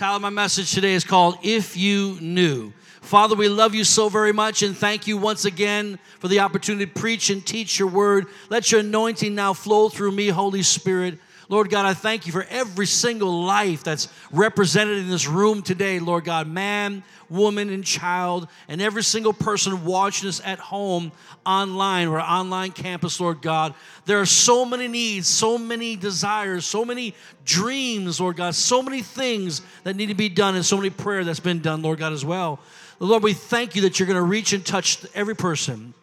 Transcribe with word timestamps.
Of 0.00 0.22
my 0.22 0.28
message 0.28 0.72
today 0.72 0.94
is 0.94 1.04
called 1.04 1.38
If 1.44 1.76
You 1.76 2.18
Knew. 2.20 2.72
Father, 3.00 3.36
we 3.36 3.48
love 3.48 3.76
you 3.76 3.84
so 3.84 4.08
very 4.08 4.32
much 4.32 4.64
and 4.64 4.76
thank 4.76 5.06
you 5.06 5.16
once 5.16 5.44
again 5.44 6.00
for 6.18 6.26
the 6.26 6.40
opportunity 6.40 6.84
to 6.84 6.92
preach 6.92 7.30
and 7.30 7.46
teach 7.46 7.78
your 7.78 7.86
word. 7.86 8.26
Let 8.50 8.72
your 8.72 8.80
anointing 8.80 9.36
now 9.36 9.52
flow 9.52 9.88
through 9.88 10.10
me, 10.10 10.28
Holy 10.28 10.62
Spirit. 10.62 11.20
Lord 11.48 11.68
God, 11.68 11.84
I 11.84 11.94
thank 11.94 12.26
you 12.26 12.32
for 12.32 12.46
every 12.48 12.86
single 12.86 13.44
life 13.44 13.84
that's 13.84 14.08
represented 14.30 14.98
in 14.98 15.08
this 15.08 15.26
room 15.26 15.62
today, 15.62 15.98
Lord 15.98 16.24
God, 16.24 16.46
man, 16.46 17.02
woman, 17.28 17.70
and 17.70 17.84
child, 17.84 18.48
and 18.68 18.80
every 18.80 19.02
single 19.02 19.32
person 19.32 19.84
watching 19.84 20.28
us 20.28 20.40
at 20.44 20.58
home, 20.58 21.12
online, 21.44 22.08
or 22.08 22.20
online 22.20 22.72
campus, 22.72 23.20
Lord 23.20 23.42
God. 23.42 23.74
There 24.06 24.20
are 24.20 24.26
so 24.26 24.64
many 24.64 24.88
needs, 24.88 25.28
so 25.28 25.58
many 25.58 25.96
desires, 25.96 26.64
so 26.64 26.84
many 26.84 27.14
dreams, 27.44 28.20
Lord 28.20 28.36
God, 28.36 28.54
so 28.54 28.82
many 28.82 29.02
things 29.02 29.60
that 29.82 29.96
need 29.96 30.06
to 30.06 30.14
be 30.14 30.28
done, 30.28 30.54
and 30.54 30.64
so 30.64 30.76
many 30.76 30.90
prayer 30.90 31.24
that's 31.24 31.40
been 31.40 31.60
done, 31.60 31.82
Lord 31.82 31.98
God, 31.98 32.12
as 32.12 32.24
well. 32.24 32.58
Lord, 33.00 33.22
we 33.22 33.34
thank 33.34 33.74
you 33.74 33.82
that 33.82 33.98
you're 33.98 34.06
going 34.06 34.16
to 34.16 34.22
reach 34.22 34.52
and 34.52 34.64
touch 34.64 35.04
every 35.14 35.36
person 35.36 35.94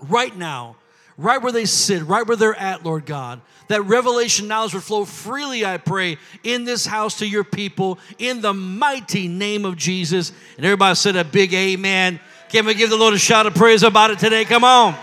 right 0.00 0.36
now 0.36 0.76
right 1.16 1.40
where 1.40 1.52
they 1.52 1.64
sit, 1.64 2.02
right 2.04 2.26
where 2.26 2.36
they're 2.36 2.58
at, 2.58 2.84
Lord 2.84 3.06
God. 3.06 3.40
That 3.68 3.82
revelation 3.82 4.48
knowledge 4.48 4.74
would 4.74 4.82
flow 4.82 5.04
freely, 5.04 5.64
I 5.64 5.78
pray, 5.78 6.18
in 6.42 6.64
this 6.64 6.84
house 6.86 7.18
to 7.18 7.26
your 7.26 7.44
people 7.44 7.98
in 8.18 8.40
the 8.40 8.52
mighty 8.52 9.28
name 9.28 9.64
of 9.64 9.76
Jesus. 9.76 10.32
And 10.56 10.66
everybody 10.66 10.94
said 10.94 11.16
a 11.16 11.24
big 11.24 11.54
amen. 11.54 12.20
Can 12.48 12.66
we 12.66 12.74
give 12.74 12.90
the 12.90 12.96
Lord 12.96 13.14
a 13.14 13.18
shout 13.18 13.46
of 13.46 13.54
praise 13.54 13.82
about 13.82 14.10
it 14.10 14.18
today? 14.18 14.44
Come 14.44 14.64
on. 14.64 14.94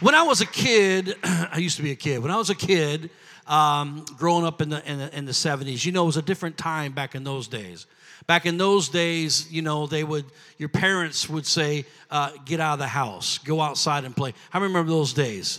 When 0.00 0.14
I 0.14 0.22
was 0.22 0.40
a 0.40 0.46
kid, 0.46 1.14
I 1.22 1.58
used 1.58 1.76
to 1.76 1.82
be 1.82 1.90
a 1.90 1.96
kid. 1.96 2.20
When 2.20 2.30
I 2.30 2.36
was 2.36 2.50
a 2.50 2.54
kid, 2.54 3.10
um, 3.46 4.04
growing 4.16 4.46
up 4.46 4.62
in 4.62 4.70
the, 4.70 4.90
in 4.90 4.98
the 4.98 5.16
in 5.16 5.24
the 5.26 5.32
70s, 5.32 5.84
you 5.84 5.92
know, 5.92 6.04
it 6.04 6.06
was 6.06 6.16
a 6.16 6.22
different 6.22 6.56
time 6.56 6.92
back 6.92 7.14
in 7.14 7.22
those 7.22 7.48
days. 7.48 7.86
Back 8.30 8.46
in 8.46 8.58
those 8.58 8.88
days, 8.88 9.50
you 9.50 9.60
know, 9.60 9.88
they 9.88 10.04
would, 10.04 10.24
your 10.56 10.68
parents 10.68 11.28
would 11.28 11.44
say, 11.44 11.84
uh, 12.12 12.30
get 12.44 12.60
out 12.60 12.74
of 12.74 12.78
the 12.78 12.86
house, 12.86 13.38
go 13.38 13.60
outside 13.60 14.04
and 14.04 14.14
play. 14.14 14.34
I 14.52 14.58
remember 14.58 14.88
those 14.88 15.12
days. 15.12 15.58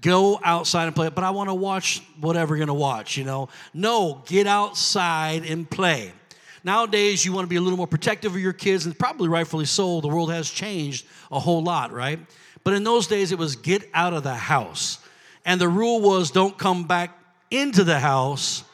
Go 0.00 0.40
outside 0.42 0.86
and 0.86 0.96
play, 0.96 1.10
but 1.10 1.22
I 1.22 1.28
want 1.28 1.50
to 1.50 1.54
watch 1.54 2.02
whatever 2.18 2.56
you're 2.56 2.64
going 2.64 2.74
to 2.74 2.82
watch, 2.82 3.18
you 3.18 3.24
know. 3.24 3.50
No, 3.74 4.22
get 4.26 4.46
outside 4.46 5.44
and 5.44 5.68
play. 5.68 6.12
Nowadays, 6.64 7.26
you 7.26 7.34
want 7.34 7.44
to 7.44 7.50
be 7.50 7.56
a 7.56 7.60
little 7.60 7.76
more 7.76 7.86
protective 7.86 8.34
of 8.34 8.40
your 8.40 8.54
kids, 8.54 8.86
and 8.86 8.98
probably 8.98 9.28
rightfully 9.28 9.66
so. 9.66 10.00
The 10.00 10.08
world 10.08 10.32
has 10.32 10.48
changed 10.48 11.04
a 11.30 11.38
whole 11.38 11.62
lot, 11.62 11.92
right? 11.92 12.18
But 12.64 12.72
in 12.72 12.84
those 12.84 13.06
days, 13.06 13.32
it 13.32 13.38
was 13.38 13.54
get 13.54 13.86
out 13.92 14.14
of 14.14 14.22
the 14.22 14.34
house. 14.34 14.98
And 15.44 15.60
the 15.60 15.68
rule 15.68 16.00
was 16.00 16.30
don't 16.30 16.56
come 16.56 16.84
back 16.84 17.18
into 17.50 17.84
the 17.84 18.00
house. 18.00 18.64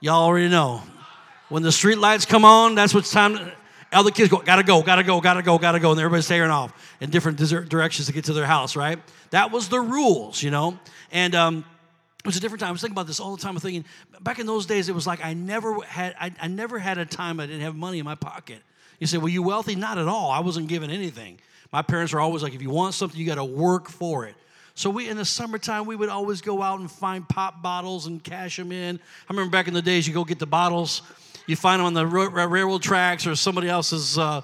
Y'all 0.00 0.24
already 0.24 0.48
know. 0.48 0.82
When 1.48 1.62
the 1.62 1.72
street 1.72 1.98
lights 1.98 2.24
come 2.24 2.44
on, 2.44 2.74
that's 2.74 2.94
what's 2.94 3.10
time. 3.10 3.36
To, 3.36 3.52
other 3.92 4.10
kids 4.10 4.28
go, 4.28 4.38
gotta 4.38 4.62
go, 4.62 4.82
gotta 4.82 5.02
go, 5.02 5.20
gotta 5.20 5.42
go, 5.42 5.58
gotta 5.58 5.78
go, 5.78 5.92
and 5.92 6.00
everybody's 6.00 6.26
tearing 6.26 6.50
off 6.50 6.72
in 7.00 7.10
different 7.10 7.38
directions 7.68 8.06
to 8.06 8.12
get 8.12 8.24
to 8.24 8.32
their 8.32 8.46
house, 8.46 8.76
right? 8.76 8.98
That 9.30 9.50
was 9.52 9.68
the 9.68 9.80
rules, 9.80 10.42
you 10.42 10.50
know? 10.50 10.78
And 11.12 11.34
um, 11.34 11.64
it 12.18 12.26
was 12.26 12.36
a 12.36 12.40
different 12.40 12.60
time. 12.60 12.70
I 12.70 12.72
was 12.72 12.80
thinking 12.80 12.94
about 12.94 13.06
this 13.06 13.20
all 13.20 13.36
the 13.36 13.42
time. 13.42 13.52
I 13.52 13.54
was 13.54 13.62
thinking, 13.62 13.84
back 14.20 14.38
in 14.38 14.46
those 14.46 14.66
days, 14.66 14.88
it 14.88 14.94
was 14.94 15.06
like 15.06 15.24
I 15.24 15.34
never 15.34 15.80
had, 15.82 16.14
I, 16.20 16.32
I 16.40 16.48
never 16.48 16.78
had 16.78 16.98
a 16.98 17.06
time 17.06 17.38
I 17.38 17.46
didn't 17.46 17.62
have 17.62 17.76
money 17.76 17.98
in 17.98 18.04
my 18.04 18.14
pocket. 18.14 18.62
You 18.98 19.06
say, 19.06 19.18
well, 19.18 19.28
you 19.28 19.42
wealthy? 19.42 19.76
Not 19.76 19.98
at 19.98 20.08
all. 20.08 20.30
I 20.30 20.40
wasn't 20.40 20.68
given 20.68 20.90
anything. 20.90 21.38
My 21.72 21.82
parents 21.82 22.12
were 22.12 22.20
always 22.20 22.42
like, 22.42 22.54
if 22.54 22.62
you 22.62 22.70
want 22.70 22.94
something, 22.94 23.18
you 23.18 23.26
got 23.26 23.34
to 23.36 23.44
work 23.44 23.88
for 23.88 24.26
it. 24.26 24.34
So 24.76 24.90
we 24.90 25.08
in 25.08 25.16
the 25.16 25.24
summertime 25.24 25.86
we 25.86 25.94
would 25.94 26.08
always 26.08 26.40
go 26.40 26.60
out 26.60 26.80
and 26.80 26.90
find 26.90 27.28
pop 27.28 27.62
bottles 27.62 28.06
and 28.06 28.22
cash 28.22 28.56
them 28.56 28.72
in. 28.72 28.96
I 28.96 29.32
remember 29.32 29.52
back 29.52 29.68
in 29.68 29.74
the 29.74 29.82
days 29.82 30.08
you 30.08 30.12
go 30.12 30.24
get 30.24 30.40
the 30.40 30.46
bottles 30.46 31.02
you 31.46 31.56
find 31.56 31.80
them 31.80 31.86
on 31.86 31.94
the 31.94 32.06
railroad 32.06 32.82
tracks 32.82 33.26
or 33.26 33.36
somebody 33.36 33.68
else's, 33.68 34.18
uh, 34.18 34.42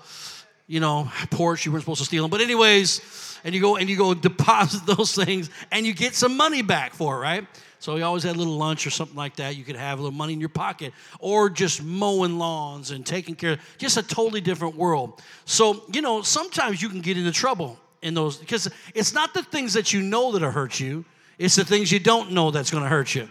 you 0.66 0.80
know, 0.80 1.10
porch. 1.30 1.64
You 1.64 1.72
weren't 1.72 1.82
supposed 1.82 2.00
to 2.00 2.04
steal 2.04 2.24
them, 2.24 2.30
but 2.30 2.40
anyways, 2.40 3.38
and 3.44 3.54
you 3.54 3.60
go 3.60 3.76
and 3.76 3.88
you 3.88 3.96
go 3.96 4.14
deposit 4.30 4.86
those 4.86 5.14
things, 5.14 5.50
and 5.70 5.86
you 5.86 5.94
get 5.94 6.14
some 6.14 6.36
money 6.36 6.62
back 6.62 6.94
for 6.94 7.16
it, 7.16 7.20
right? 7.20 7.46
So 7.78 7.96
you 7.96 8.04
always 8.04 8.24
had 8.24 8.36
a 8.36 8.38
little 8.38 8.58
lunch 8.58 8.86
or 8.86 8.90
something 8.90 9.16
like 9.16 9.36
that. 9.36 9.56
You 9.56 9.64
could 9.64 9.76
have 9.76 9.98
a 9.98 10.02
little 10.02 10.16
money 10.16 10.34
in 10.34 10.40
your 10.40 10.50
pocket, 10.50 10.92
or 11.18 11.48
just 11.48 11.82
mowing 11.82 12.38
lawns 12.38 12.90
and 12.90 13.04
taking 13.06 13.34
care. 13.34 13.52
of 13.52 13.60
Just 13.78 13.96
a 13.96 14.02
totally 14.02 14.42
different 14.42 14.76
world. 14.76 15.22
So 15.46 15.84
you 15.92 16.02
know, 16.02 16.22
sometimes 16.22 16.82
you 16.82 16.90
can 16.90 17.00
get 17.00 17.16
into 17.16 17.32
trouble 17.32 17.78
in 18.02 18.14
those 18.14 18.36
because 18.36 18.68
it's 18.94 19.14
not 19.14 19.32
the 19.32 19.42
things 19.42 19.72
that 19.74 19.92
you 19.92 20.02
know 20.02 20.32
that 20.32 20.42
hurt 20.42 20.78
you; 20.78 21.06
it's 21.38 21.56
the 21.56 21.64
things 21.64 21.90
you 21.90 21.98
don't 21.98 22.32
know 22.32 22.50
that's 22.50 22.70
going 22.70 22.82
to 22.82 22.88
hurt 22.88 23.14
you. 23.14 23.28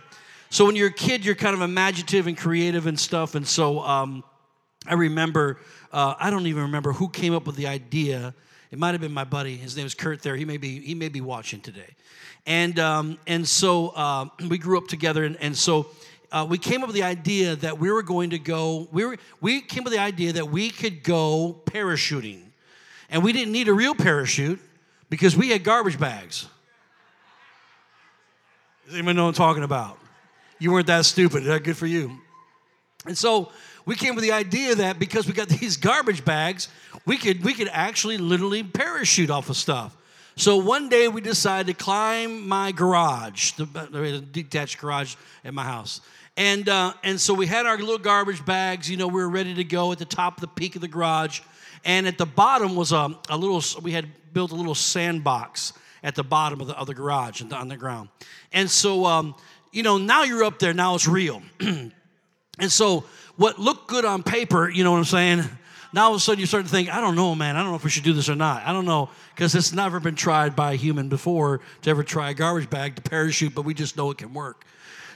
So 0.52 0.66
when 0.66 0.76
you're 0.76 0.88
a 0.88 0.94
kid, 0.94 1.24
you're 1.24 1.36
kind 1.36 1.54
of 1.54 1.62
imaginative 1.62 2.26
and 2.26 2.36
creative 2.36 2.88
and 2.88 3.00
stuff. 3.00 3.36
And 3.36 3.48
so 3.48 3.82
um, 3.82 4.24
I 4.88 4.96
remember, 4.96 5.60
uh, 5.92 6.16
I 6.20 6.32
don't 6.32 6.48
even 6.48 6.64
remember 6.64 6.92
who 6.92 7.08
came 7.08 7.36
up 7.36 7.46
with 7.46 7.56
the 7.56 7.68
idea. 7.68 8.34
It 8.72 8.80
might 8.80 8.92
have 8.92 9.02
been 9.02 9.14
my 9.14 9.26
buddy. 9.26 9.56
His 9.56 9.78
name 9.78 9.86
is 9.86 9.94
Kurt. 9.94 10.24
There, 10.24 10.36
he 10.36 10.46
may 10.46 10.58
be 10.58 10.80
he 10.80 10.96
may 10.96 11.10
be 11.10 11.22
watching 11.22 11.62
today. 11.62 11.96
And 12.48 12.80
um, 12.80 13.20
and 13.28 13.48
so 13.48 13.90
uh, 13.90 14.26
we 14.50 14.58
grew 14.58 14.78
up 14.78 14.88
together, 14.88 15.24
and, 15.24 15.38
and 15.38 15.58
so. 15.58 15.88
Uh, 16.32 16.46
we 16.48 16.60
came 16.60 16.84
up 16.84 16.88
with 16.88 16.96
the 16.96 17.02
idea 17.02 17.56
that 17.56 17.80
we 17.80 17.92
were 17.92 18.04
going 18.04 18.30
to 18.30 18.38
go. 18.38 18.88
We 18.92 19.04
were, 19.04 19.18
we 19.42 19.62
came 19.62 19.80
up 19.80 19.86
with 19.86 19.94
the 19.94 20.00
idea 20.00 20.34
that 20.34 20.48
we 20.48 20.70
could 20.70 21.02
go 21.02 21.60
parachuting, 21.66 22.44
and 23.10 23.24
we 23.24 23.34
didn't 23.34 23.52
need 23.52 23.68
a 23.68 23.74
real 23.74 23.96
parachute 23.96 24.60
because 25.10 25.36
we 25.36 25.50
had 25.50 25.64
garbage 25.64 26.00
bags. 26.00 26.48
Does 28.86 28.94
anyone 28.94 29.16
know 29.16 29.24
what 29.24 29.30
I'm 29.30 29.34
talking 29.34 29.64
about? 29.64 29.99
You 30.60 30.72
weren't 30.72 30.88
that 30.88 31.06
stupid. 31.06 31.44
Good 31.64 31.78
for 31.78 31.88
you. 31.88 32.20
And 33.06 33.18
so 33.18 33.52
we 33.86 33.96
came 33.96 34.16
with 34.16 34.24
the 34.24 34.34
idea 34.34 34.76
that 34.76 35.00
because 35.00 35.26
we 35.26 35.34
got 35.34 35.48
these 35.62 35.78
garbage 35.78 36.24
bags, 36.24 36.68
we 37.06 37.18
could 37.18 37.44
we 37.44 37.54
could 37.54 37.70
actually 37.72 38.18
literally 38.18 38.64
parachute 38.64 39.30
off 39.30 39.50
of 39.50 39.58
stuff. 39.58 39.96
So 40.36 40.56
one 40.56 40.88
day 40.88 41.10
we 41.10 41.20
decided 41.20 41.68
to 41.68 41.84
climb 41.84 42.48
my 42.48 42.72
garage, 42.72 43.52
the, 43.54 43.66
the 43.66 44.22
detached 44.22 44.80
garage 44.80 45.16
at 45.44 45.54
my 45.54 45.66
house. 45.66 46.00
And, 46.38 46.70
uh, 46.70 46.94
and 47.04 47.20
so 47.20 47.34
we 47.34 47.46
had 47.46 47.66
our 47.66 47.78
little 47.78 47.98
garbage 47.98 48.46
bags, 48.46 48.90
you 48.90 48.96
know, 48.96 49.08
we 49.08 49.16
were 49.16 49.28
ready 49.28 49.54
to 49.56 49.66
go 49.66 49.92
at 49.92 49.98
the 49.98 50.06
top 50.06 50.38
of 50.38 50.42
the 50.42 50.48
peak 50.48 50.76
of 50.76 50.82
the 50.82 50.88
garage. 50.88 51.42
And 51.84 52.08
at 52.08 52.18
the 52.18 52.26
bottom 52.26 52.78
was 52.78 52.94
a, 52.94 53.14
a 53.28 53.36
little, 53.36 53.62
we 53.82 53.92
had 53.92 54.08
built 54.32 54.54
a 54.54 54.56
little 54.56 54.76
sandbox 54.76 55.74
at 56.04 56.16
the 56.16 56.24
bottom 56.24 56.62
of 56.62 56.68
the, 56.68 56.78
of 56.78 56.88
the 56.88 56.94
garage 56.94 57.42
on 57.42 57.68
the 57.68 57.76
ground. 57.76 58.08
And 58.54 58.72
so 58.72 59.06
um, 59.06 59.36
you 59.72 59.84
know, 59.84 59.98
now 59.98 60.24
you're 60.24 60.44
up 60.44 60.60
there, 60.60 60.74
now 60.74 60.96
it's 60.96 61.08
real. 61.08 61.42
and 61.60 61.92
so 62.68 63.04
what 63.36 63.60
looked 63.60 63.88
good 63.88 64.06
on 64.06 64.24
paper, 64.24 64.70
you 64.70 64.84
know 64.84 64.92
what 64.92 64.98
I'm 64.98 65.06
saying? 65.06 65.44
Now 65.92 66.06
all 66.06 66.12
of 66.12 66.18
a 66.18 66.20
sudden 66.20 66.40
you 66.40 66.46
start 66.46 66.66
to 66.66 66.72
think, 66.72 66.94
I 66.94 67.02
don't 67.02 67.16
know, 67.16 67.34
man. 67.34 67.56
I 67.56 67.62
don't 67.62 67.72
know 67.72 67.76
if 67.76 67.84
we 67.84 67.90
should 67.90 68.04
do 68.04 68.14
this 68.14 68.30
or 68.30 68.36
not. 68.36 68.64
I 68.66 68.74
don't 68.74 68.86
know, 68.86 69.10
because 69.36 69.56
it's 69.56 69.74
never 69.74 70.00
been 70.00 70.16
tried 70.16 70.56
by 70.56 70.74
a 70.74 70.76
human 70.76 71.10
before 71.10 71.62
to 71.82 71.90
ever 71.90 72.04
try 72.04 72.30
a 72.30 72.34
garbage 72.34 72.70
bag 72.70 72.96
to 72.96 73.02
parachute, 73.02 73.56
but 73.56 73.64
we 73.64 73.74
just 73.74 73.98
know 73.98 74.12
it 74.12 74.18
can 74.18 74.34
work. 74.34 74.66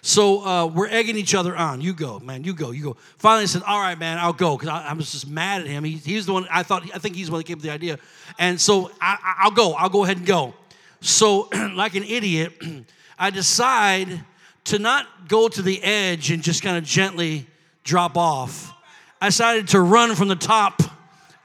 So 0.05 0.45
uh, 0.45 0.65
we're 0.65 0.89
egging 0.89 1.15
each 1.15 1.33
other 1.33 1.55
on. 1.55 1.79
You 1.79 1.93
go, 1.93 2.19
man. 2.19 2.43
You 2.43 2.53
go. 2.53 2.71
You 2.71 2.83
go. 2.83 2.97
Finally, 3.17 3.43
I 3.43 3.45
said, 3.45 3.63
"All 3.65 3.79
right, 3.79 3.97
man. 3.97 4.17
I'll 4.17 4.33
go." 4.33 4.57
Because 4.57 4.67
I, 4.67 4.89
I, 4.89 4.93
was 4.93 5.09
just 5.09 5.29
mad 5.29 5.61
at 5.61 5.67
him. 5.67 5.85
He, 5.85 5.93
he's 5.93 6.25
the 6.25 6.33
one. 6.33 6.45
I 6.51 6.61
thought. 6.61 6.83
I 6.93 6.99
think 6.99 7.15
he's 7.15 7.27
the 7.27 7.31
one 7.31 7.39
that 7.39 7.45
came 7.45 7.53
up 7.53 7.59
with 7.59 7.67
the 7.67 7.71
idea. 7.71 7.99
And 8.37 8.59
so 8.59 8.91
I, 8.99 9.45
will 9.45 9.51
go. 9.51 9.71
I'll 9.75 9.87
go 9.87 10.03
ahead 10.03 10.17
and 10.17 10.25
go. 10.25 10.55
So, 10.99 11.47
like 11.73 11.95
an 11.95 12.03
idiot, 12.03 12.51
I 13.17 13.29
decide 13.29 14.25
to 14.65 14.79
not 14.79 15.27
go 15.27 15.47
to 15.47 15.61
the 15.61 15.81
edge 15.83 16.31
and 16.31 16.41
just 16.43 16.61
kind 16.61 16.77
of 16.77 16.83
gently 16.83 17.47
drop 17.83 18.17
off. 18.17 18.73
I 19.21 19.27
decided 19.27 19.69
to 19.69 19.81
run 19.81 20.15
from 20.15 20.27
the 20.27 20.35
top 20.35 20.81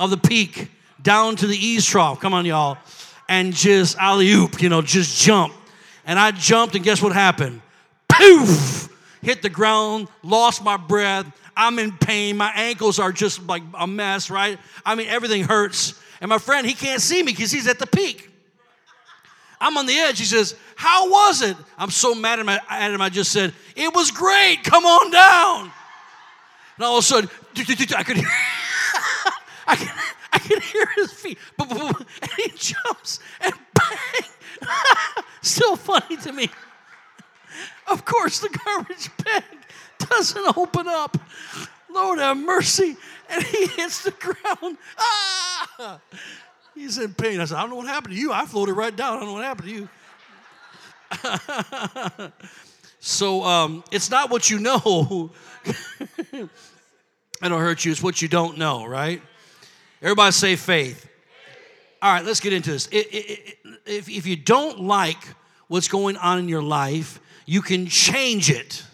of 0.01 0.11
the 0.11 0.17
peak 0.17 0.71
down 1.03 1.37
to 1.37 1.47
the 1.47 1.57
eaves 1.57 1.87
trough. 1.87 2.21
Come 2.21 2.35
on, 2.35 2.45
y'all. 2.45 2.79
And 3.29 3.53
just 3.53 3.97
alley 3.99 4.31
oop, 4.31 4.63
you 4.63 4.69
know, 4.69 4.83
just 4.83 5.21
jump. 5.21 5.55
And 6.07 6.19
I 6.19 6.31
jumped, 6.31 6.75
and 6.75 6.85
guess 6.85 7.03
what 7.03 7.13
happened? 7.13 7.61
Poof! 8.09 8.89
Hit 9.23 9.43
the 9.43 9.51
ground, 9.51 10.09
lost 10.23 10.65
my 10.65 10.77
breath. 10.77 11.27
I'm 11.57 11.79
in 11.79 11.93
pain. 11.93 12.37
My 12.37 12.53
ankles 12.55 12.99
are 12.99 13.13
just 13.13 13.47
like 13.47 13.63
a 13.75 13.87
mess, 13.87 14.31
right? 14.31 14.59
I 14.87 14.95
mean, 14.95 15.09
everything 15.09 15.45
hurts. 15.45 16.01
And 16.21 16.29
my 16.29 16.39
friend, 16.39 16.67
he 16.67 16.73
can't 16.73 17.03
see 17.03 17.23
me 17.23 17.33
because 17.33 17.51
he's 17.51 17.67
at 17.67 17.79
the 17.79 17.87
peak. 17.87 18.31
I'm 19.61 19.77
on 19.77 19.87
the 19.87 19.95
edge. 19.95 20.19
He 20.19 20.25
says, 20.25 20.55
How 20.77 21.11
was 21.11 21.43
it? 21.43 21.57
I'm 21.77 21.91
so 21.91 22.15
mad 22.15 22.39
at 22.39 22.91
him. 22.91 23.01
I 23.01 23.09
just 23.09 23.33
said, 23.33 23.53
It 23.75 23.93
was 23.95 24.11
great. 24.11 24.61
Come 24.65 24.85
on 24.85 25.11
down. 25.11 25.73
And 26.77 26.85
all 26.85 26.99
of 26.99 27.05
a 27.05 27.07
sudden, 27.07 27.31
I 27.57 28.03
could 28.05 28.17
hear, 28.17 28.29
I 29.67 29.77
could, 29.77 29.91
I 30.33 30.39
could 30.39 30.63
hear 30.63 30.87
his 30.97 31.13
feet. 31.13 31.39
And 31.59 32.31
he 32.37 32.51
jumps 32.57 33.21
and 33.41 33.53
bang. 33.75 34.25
Still 35.43 35.77
funny 35.77 36.17
to 36.19 36.33
me. 36.33 36.49
Of 37.91 38.05
course, 38.05 38.41
the 38.41 38.49
garbage 38.65 39.11
bag 39.25 39.45
doesn't 39.99 40.57
open 40.57 40.87
up. 40.87 41.17
Lord 41.91 42.19
have 42.19 42.37
mercy. 42.37 42.97
And 43.29 43.43
he 43.43 43.67
hits 43.67 44.05
the 44.05 44.13
ground. 44.13 44.79
Ah! 44.99 46.01
He's 46.79 46.99
in 46.99 47.15
pain. 47.15 47.41
I 47.41 47.45
said, 47.45 47.57
I 47.57 47.61
don't 47.61 47.71
know 47.71 47.77
what 47.77 47.87
happened 47.87 48.15
to 48.15 48.21
you. 48.21 48.33
I 48.33 48.47
floated 48.47 48.75
right 48.75 48.95
down. 48.95 49.17
I 49.17 49.21
don't 49.21 49.29
know 49.29 49.35
what 49.35 49.45
happened 49.45 49.69
to 49.69 49.75
you. 49.75 49.89
So 53.01 53.45
um, 53.45 53.85
it's 53.93 54.11
not 54.11 54.31
what 54.31 54.51
you 54.51 54.59
know. 54.59 55.31
Don't 57.41 57.61
hurt 57.61 57.85
you. 57.85 57.93
It's 57.93 58.03
what 58.03 58.21
you 58.21 58.29
don't 58.29 58.59
know, 58.59 58.85
right? 58.85 59.23
Everybody 60.03 60.33
say 60.33 60.57
faith. 60.57 61.09
All 62.03 62.13
right, 62.13 62.25
let's 62.25 62.41
get 62.41 62.53
into 62.53 62.73
this. 62.73 62.89
If, 62.91 64.09
if 64.09 64.27
you 64.27 64.37
don't 64.37 64.81
like 64.81 65.19
what's 65.69 65.89
going 65.89 66.17
on 66.17 66.39
in 66.39 66.49
your 66.49 66.63
life, 66.63 67.21
you 67.47 67.63
can 67.63 67.87
change 67.87 68.51
it. 68.51 68.85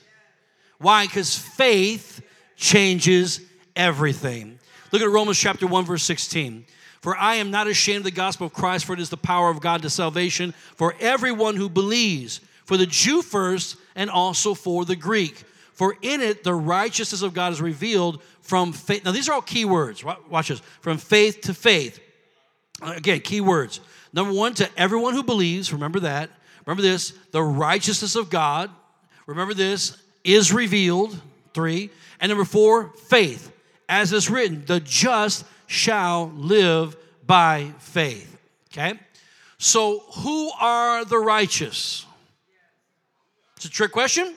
Why? 0.79 1.07
Because 1.07 1.37
faith 1.37 2.23
changes 2.57 3.41
everything. 3.75 4.59
Look 4.93 5.03
at 5.03 5.09
Romans 5.09 5.39
chapter 5.39 5.67
1, 5.67 5.87
verse 5.87 6.03
16. 6.03 6.67
For 7.05 7.15
I 7.19 7.35
am 7.35 7.51
not 7.51 7.67
ashamed 7.67 7.99
of 7.99 8.05
the 8.05 8.11
gospel 8.13 8.47
of 8.47 8.55
Christ, 8.55 8.87
for 8.87 8.95
it 8.95 8.99
is 8.99 9.11
the 9.11 9.19
power 9.19 9.51
of 9.51 9.61
God 9.61 9.83
to 9.83 9.91
salvation 9.91 10.55
for 10.75 10.95
everyone 10.99 11.55
who 11.55 11.69
believes, 11.69 12.41
for 12.65 12.79
the 12.79 12.87
Jew 12.87 13.21
first, 13.21 13.77
and 13.95 14.09
also 14.09 14.55
for 14.55 14.87
the 14.87 14.97
Greek. 14.97 15.45
For 15.75 15.99
in 16.01 16.23
it 16.23 16.45
the 16.45 16.55
righteousness 16.55 17.21
of 17.21 17.35
God 17.35 17.53
is 17.53 17.61
revealed 17.61 18.23
from 18.41 18.73
faith. 18.73 19.05
Now, 19.05 19.13
these 19.13 19.29
are 19.29 19.35
all 19.35 19.43
key 19.43 19.67
words. 19.67 20.03
Watch 20.03 20.49
this. 20.49 20.61
From 20.81 20.97
faith 20.97 21.43
to 21.43 21.53
faith. 21.53 22.01
Again, 22.81 23.21
key 23.21 23.43
words. 23.43 23.81
Number 24.15 24.33
one, 24.33 24.55
to 24.55 24.71
everyone 24.75 25.13
who 25.13 25.23
believes, 25.23 25.75
remember 25.75 26.01
that. 26.01 26.31
Remember 26.65 26.81
this, 26.81 27.13
the 27.33 27.43
righteousness 27.43 28.17
of 28.17 28.31
God, 28.31 28.71
remember 29.27 29.53
this, 29.53 30.01
is 30.25 30.55
revealed. 30.55 31.21
Three. 31.53 31.91
And 32.19 32.31
number 32.31 32.47
four, 32.47 32.95
faith. 32.97 33.53
As 33.91 34.11
is 34.15 34.31
written, 34.31 34.65
the 34.65 34.81
just 34.81 35.45
shall 35.67 36.31
live 36.35 36.97
by 37.27 37.73
faith. 37.79 38.37
Okay? 38.73 38.99
So, 39.59 40.01
who 40.19 40.51
are 40.61 41.05
the 41.05 41.19
righteous? 41.19 42.05
It's 43.57 43.65
a 43.65 43.71
trick 43.71 43.93
question. 43.93 44.35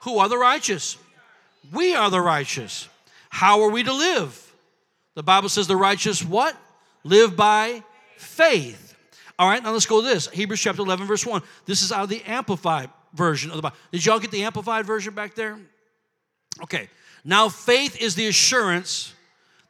Who 0.00 0.18
are 0.18 0.28
the 0.28 0.38
righteous? 0.38 0.98
We 1.72 1.94
are 1.94 2.10
the 2.10 2.20
righteous. 2.20 2.88
How 3.30 3.62
are 3.62 3.70
we 3.70 3.82
to 3.82 3.92
live? 3.92 4.44
The 5.14 5.22
Bible 5.22 5.48
says 5.48 5.66
the 5.66 5.76
righteous 5.76 6.24
what? 6.24 6.56
Live 7.04 7.36
by 7.36 7.82
faith. 8.16 8.94
All 9.38 9.48
right, 9.48 9.62
now 9.62 9.72
let's 9.72 9.86
go 9.86 10.00
to 10.00 10.06
this. 10.06 10.28
Hebrews 10.28 10.60
chapter 10.60 10.82
11, 10.82 11.06
verse 11.06 11.24
1. 11.24 11.42
This 11.64 11.82
is 11.82 11.92
out 11.92 12.02
of 12.02 12.08
the 12.08 12.22
Amplified 12.24 12.90
version 13.14 13.50
of 13.50 13.56
the 13.56 13.62
Bible. 13.62 13.76
Did 13.92 14.04
y'all 14.04 14.18
get 14.18 14.30
the 14.30 14.42
Amplified 14.42 14.84
version 14.84 15.14
back 15.14 15.34
there? 15.34 15.58
Okay. 16.62 16.88
Now, 17.24 17.48
faith 17.48 18.00
is 18.00 18.14
the 18.14 18.26
assurance 18.26 19.14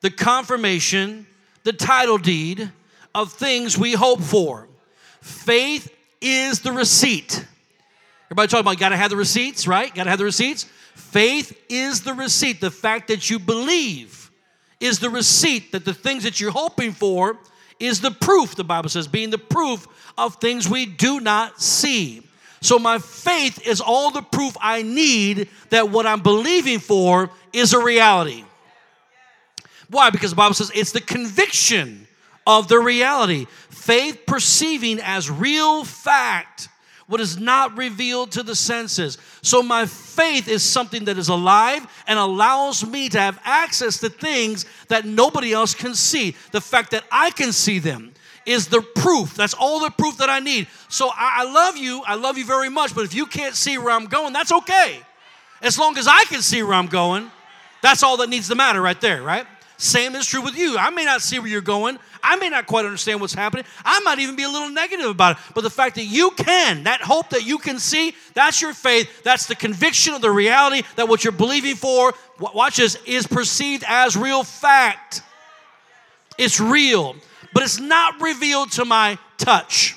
the 0.01 0.11
confirmation, 0.11 1.27
the 1.65 1.73
title 1.73 2.19
deed 2.19 2.71
of 3.15 3.33
things 3.33 3.77
we 3.77 3.93
hope 3.93 4.21
for. 4.21 4.69
Faith 5.21 5.93
is 6.21 6.61
the 6.61 6.73
receipt. 6.73 7.45
Everybody 8.27 8.49
talking 8.49 8.61
about 8.61 8.79
got 8.79 8.91
to 8.91 8.97
have 8.97 9.11
the 9.11 9.17
receipts, 9.17 9.67
right? 9.67 9.95
Got 9.95 10.05
to 10.05 10.11
have 10.11 10.19
the 10.19 10.25
receipts. 10.25 10.65
Faith 10.95 11.59
is 11.69 12.03
the 12.03 12.15
receipt. 12.15 12.61
The 12.61 12.71
fact 12.71 13.09
that 13.09 13.31
you 13.31 13.39
believe 13.39 14.31
is 14.81 14.99
the 14.99 15.11
receipt 15.11 15.73
that 15.73 15.85
the 15.85 15.95
things 15.95 16.25
that 16.25 16.41
you're 16.41 16.51
hoping 16.51 16.93
for 16.93 17.39
is 17.81 18.01
the 18.01 18.11
proof, 18.11 18.55
the 18.55 18.65
Bible 18.65 18.89
says, 18.89 19.09
being 19.09 19.31
the 19.31 19.39
proof 19.39 19.87
of 20.17 20.37
things 20.37 20.69
we 20.69 20.87
do 20.87 21.21
not 21.21 21.61
see. 21.61 22.23
So 22.61 22.79
my 22.79 22.99
faith 22.99 23.67
is 23.67 23.81
all 23.81 24.11
the 24.11 24.23
proof 24.23 24.57
I 24.61 24.83
need 24.83 25.49
that 25.71 25.91
what 25.91 26.07
I'm 26.07 26.21
believing 26.21 26.81
for 26.81 27.31
is 27.53 27.73
a 27.73 27.83
reality. 27.83 28.45
Why? 29.91 30.11
Because 30.11 30.31
the 30.31 30.37
Bible 30.37 30.55
says 30.55 30.71
it's 30.75 30.93
the 30.93 31.01
conviction 31.01 32.07
of 32.47 32.69
the 32.69 32.79
reality. 32.79 33.47
Faith 33.71 34.23
perceiving 34.27 35.01
as 35.01 35.31
real 35.31 35.85
fact 35.85 36.69
what 37.09 37.21
is 37.23 37.39
not 37.39 37.77
revealed 37.77 38.33
to 38.33 38.43
the 38.43 38.55
senses. 38.55 39.17
So, 39.41 39.63
my 39.63 39.87
faith 39.87 40.47
is 40.47 40.63
something 40.63 41.07
that 41.07 41.17
is 41.17 41.31
alive 41.31 41.87
and 42.07 42.19
allows 42.19 42.87
me 42.87 43.09
to 43.09 43.19
have 43.19 43.41
access 43.45 43.99
to 44.01 44.11
things 44.11 44.67
that 44.89 45.07
nobody 45.07 45.53
else 45.53 45.75
can 45.75 45.95
see. 45.95 46.37
The 46.53 46.61
fact 46.61 46.91
that 46.91 47.05
I 47.11 47.31
can 47.31 47.53
see 47.53 47.79
them 47.79 48.13
is 48.45 48.69
the 48.69 48.83
proof. 48.83 49.35
That's 49.35 49.55
all 49.55 49.81
the 49.81 49.91
proof 49.91 50.19
that 50.19 50.29
I 50.29 50.39
need. 50.41 50.69
So, 50.89 51.09
I, 51.09 51.39
I 51.39 51.51
love 51.51 51.79
you. 51.79 52.03
I 52.07 52.15
love 52.15 52.37
you 52.37 52.45
very 52.45 52.69
much. 52.69 52.95
But 52.95 53.05
if 53.05 53.15
you 53.15 53.25
can't 53.25 53.55
see 53.55 53.79
where 53.79 53.91
I'm 53.91 54.07
going, 54.07 54.35
that's 54.35 54.53
okay. 54.53 55.01
As 55.63 55.79
long 55.79 55.97
as 55.97 56.07
I 56.07 56.25
can 56.25 56.43
see 56.43 56.63
where 56.63 56.75
I'm 56.75 56.87
going, 56.89 57.31
that's 57.83 58.03
all 58.03 58.19
that 58.19 58.29
needs 58.29 58.49
to 58.49 58.55
matter 58.55 58.83
right 58.83 59.01
there, 59.01 59.23
right? 59.23 59.47
Same 59.81 60.17
is 60.17 60.27
true 60.27 60.43
with 60.43 60.59
you. 60.59 60.77
I 60.77 60.91
may 60.91 61.05
not 61.05 61.23
see 61.23 61.39
where 61.39 61.49
you're 61.49 61.61
going. 61.61 62.01
I 62.21 62.35
may 62.35 62.49
not 62.49 62.67
quite 62.67 62.85
understand 62.85 63.21
what's 63.21 63.33
happening. 63.33 63.65
I 63.85 64.01
might 64.01 64.19
even 64.19 64.35
be 64.35 64.43
a 64.43 64.49
little 64.49 64.71
negative 64.71 65.07
about 65.07 65.37
it. 65.37 65.43
But 65.55 65.61
the 65.61 65.71
fact 65.71 65.95
that 65.95 66.05
you 66.05 66.33
can, 66.33 66.83
that 66.83 67.01
hope 67.01 67.31
that 67.31 67.47
you 67.47 67.59
can 67.59 67.79
see, 67.79 68.15
that's 68.35 68.61
your 68.61 68.75
faith. 68.75 69.23
That's 69.23 69.47
the 69.47 69.55
conviction 69.55 70.15
of 70.15 70.21
the 70.21 70.33
reality 70.33 70.83
that 70.97 71.09
what 71.09 71.23
you're 71.23 71.33
believing 71.33 71.77
for, 71.77 72.13
watch 72.41 72.79
this, 72.79 72.99
is 73.07 73.29
perceived 73.29 73.85
as 73.87 74.17
real 74.17 74.43
fact. 74.43 75.23
It's 76.39 76.61
real, 76.61 77.15
but 77.55 77.63
it's 77.63 77.79
not 77.79 78.21
revealed 78.21 78.73
to 78.73 78.85
my 78.85 79.17
touch, 79.37 79.97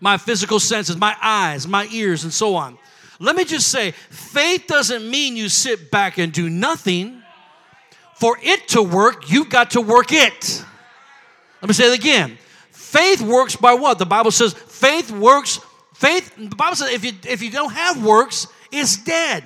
my 0.00 0.16
physical 0.16 0.58
senses, 0.58 0.96
my 0.96 1.16
eyes, 1.22 1.68
my 1.68 1.86
ears, 1.92 2.24
and 2.24 2.32
so 2.32 2.56
on. 2.56 2.78
Let 3.20 3.36
me 3.36 3.44
just 3.44 3.68
say 3.68 3.92
faith 3.92 4.64
doesn't 4.66 5.08
mean 5.08 5.36
you 5.36 5.48
sit 5.48 5.92
back 5.92 6.18
and 6.18 6.32
do 6.32 6.50
nothing. 6.50 7.22
For 8.16 8.38
it 8.42 8.68
to 8.68 8.82
work, 8.82 9.30
you've 9.30 9.50
got 9.50 9.72
to 9.72 9.82
work 9.82 10.10
it. 10.10 10.64
Let 11.60 11.68
me 11.68 11.74
say 11.74 11.92
it 11.92 11.98
again. 11.98 12.38
Faith 12.70 13.20
works 13.20 13.56
by 13.56 13.74
what? 13.74 13.98
The 13.98 14.06
Bible 14.06 14.30
says 14.30 14.54
faith 14.54 15.10
works. 15.10 15.60
Faith, 15.92 16.34
the 16.36 16.56
Bible 16.56 16.76
says 16.76 16.92
if 16.92 17.04
you 17.04 17.12
if 17.24 17.42
you 17.42 17.50
don't 17.50 17.72
have 17.72 18.02
works, 18.02 18.46
it's 18.72 18.96
dead. 18.96 19.44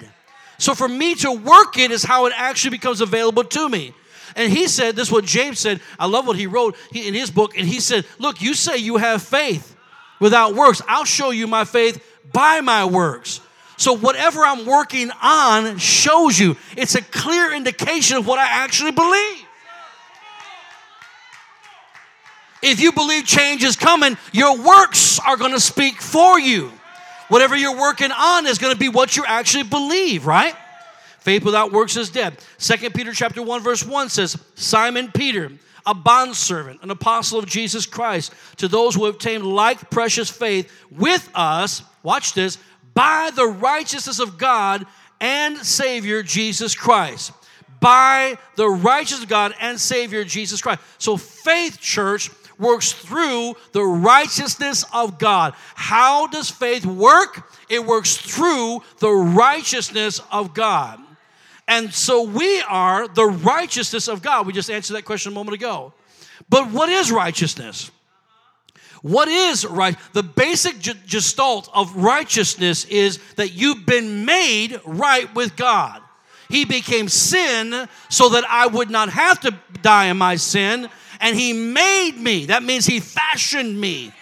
So 0.59 0.75
for 0.75 0.89
me 0.89 1.17
to 1.17 1.33
work 1.33 1.79
it 1.79 1.91
is 1.91 2.05
how 2.05 2.27
it 2.27 2.33
actually 2.37 2.71
becomes 2.71 3.01
available 3.01 3.43
to 3.43 3.69
me. 3.69 3.93
And 4.37 4.53
he 4.53 4.69
said, 4.69 4.95
this 4.95 5.09
is 5.09 5.13
what 5.13 5.25
James 5.25 5.59
said. 5.59 5.81
I 5.99 6.07
love 6.07 6.29
what 6.29 6.37
he 6.37 6.47
wrote 6.47 6.77
in 6.95 7.15
his 7.15 7.31
book. 7.31 7.59
And 7.59 7.67
he 7.67 7.81
said, 7.81 8.07
Look, 8.19 8.41
you 8.41 8.55
say 8.55 8.77
you 8.77 8.99
have 8.99 9.21
faith 9.21 9.75
without 10.21 10.55
works. 10.55 10.81
I'll 10.87 11.05
show 11.05 11.31
you 11.31 11.49
my 11.49 11.65
faith 11.65 12.01
by 12.33 12.61
my 12.61 12.85
works. 12.85 13.41
So 13.81 13.95
whatever 13.95 14.41
I'm 14.41 14.67
working 14.67 15.11
on 15.23 15.79
shows 15.79 16.39
you. 16.39 16.59
It's 16.77 16.97
a 16.97 17.01
clear 17.01 17.51
indication 17.55 18.19
of 18.19 18.27
what 18.27 18.39
I 18.39 18.45
actually 18.45 18.91
believe. 18.91 19.47
If 22.63 22.79
you 22.79 22.93
believe 22.93 23.25
change 23.25 23.65
is 23.65 23.77
coming, 23.77 24.19
your 24.33 24.59
works 24.59 25.19
are 25.21 25.39
going 25.39 25.53
to 25.53 25.61
speak 25.61 26.03
for 26.03 26.39
you. 26.39 26.71
Whatever 27.29 27.57
you're 27.57 27.81
working 27.81 28.13
on 28.13 28.47
is 28.47 28.59
going 28.59 28.75
to 28.75 28.79
be 28.79 28.91
what 28.91 29.17
you 29.17 29.25
actually 29.25 29.63
believe, 29.63 30.27
right? 30.27 30.55
Faith 31.21 31.43
without 31.43 31.73
works 31.73 31.97
is 31.97 32.11
dead. 32.11 32.37
Second 32.59 32.93
Peter 32.93 33.15
chapter 33.15 33.43
1 33.43 33.63
verse 33.63 33.83
1 33.83 34.11
says, 34.11 34.39
Simon 34.57 35.11
Peter, 35.11 35.53
a 35.87 35.95
bondservant, 35.95 36.83
an 36.83 36.91
apostle 36.91 37.39
of 37.39 37.47
Jesus 37.47 37.87
Christ, 37.87 38.35
to 38.59 38.69
those 38.69 38.95
who 38.95 39.07
have 39.07 39.15
obtained 39.15 39.47
like 39.47 39.89
precious 39.89 40.29
faith 40.29 40.71
with 40.91 41.31
us, 41.35 41.83
watch 42.03 42.35
this, 42.35 42.59
by 43.01 43.31
the 43.35 43.47
righteousness 43.47 44.19
of 44.19 44.37
God 44.37 44.85
and 45.21 45.57
Savior 45.57 46.23
Jesus 46.23 46.75
Christ. 46.75 47.33
By 47.81 48.37
the 48.57 48.69
righteousness 48.69 49.23
of 49.23 49.29
God 49.31 49.55
and 49.59 49.81
Savior 49.81 50.23
Jesus 50.23 50.61
Christ. 50.61 50.83
So, 50.99 51.17
faith, 51.17 51.81
church, 51.81 52.29
works 52.59 52.93
through 52.93 53.55
the 53.73 53.83
righteousness 53.83 54.85
of 54.93 55.19
God. 55.19 55.55
How 55.75 56.27
does 56.27 56.51
faith 56.51 56.85
work? 56.85 57.51
It 57.71 57.87
works 57.87 58.19
through 58.19 58.83
the 58.99 59.11
righteousness 59.11 60.21
of 60.31 60.53
God. 60.53 61.01
And 61.67 61.95
so 61.95 62.25
we 62.25 62.61
are 62.69 63.09
the 63.09 63.25
righteousness 63.25 64.09
of 64.09 64.21
God. 64.21 64.47
We 64.47 64.53
just 64.53 64.71
answered 64.71 64.93
that 64.93 65.07
question 65.07 65.33
a 65.33 65.35
moment 65.35 65.55
ago. 65.55 65.95
But 66.51 66.71
what 66.71 66.91
is 66.91 67.11
righteousness? 67.11 67.91
What 69.03 69.29
is 69.29 69.65
right? 69.65 69.97
The 70.13 70.23
basic 70.23 70.81
gestalt 70.81 71.69
of 71.73 71.97
righteousness 71.97 72.85
is 72.85 73.19
that 73.37 73.53
you've 73.53 73.87
been 73.87 74.25
made 74.25 74.81
right 74.85 75.33
with 75.35 75.57
God. 75.57 76.03
He 76.51 76.65
became 76.65 77.09
sin 77.09 77.89
so 78.09 78.31
that 78.31 78.45
I 78.49 78.67
would 78.67 78.91
not 78.91 79.09
have 79.09 79.41
to 79.41 79.57
die 79.83 80.07
in 80.07 80.19
my 80.19 80.37
sin, 80.37 80.89
and 81.21 81.37
He 81.37 81.53
made 81.53 82.17
me. 82.17 82.47
That 82.47 82.63
means 82.63 82.87
He 82.87 83.01
fashioned 83.01 83.81
me 83.81 84.13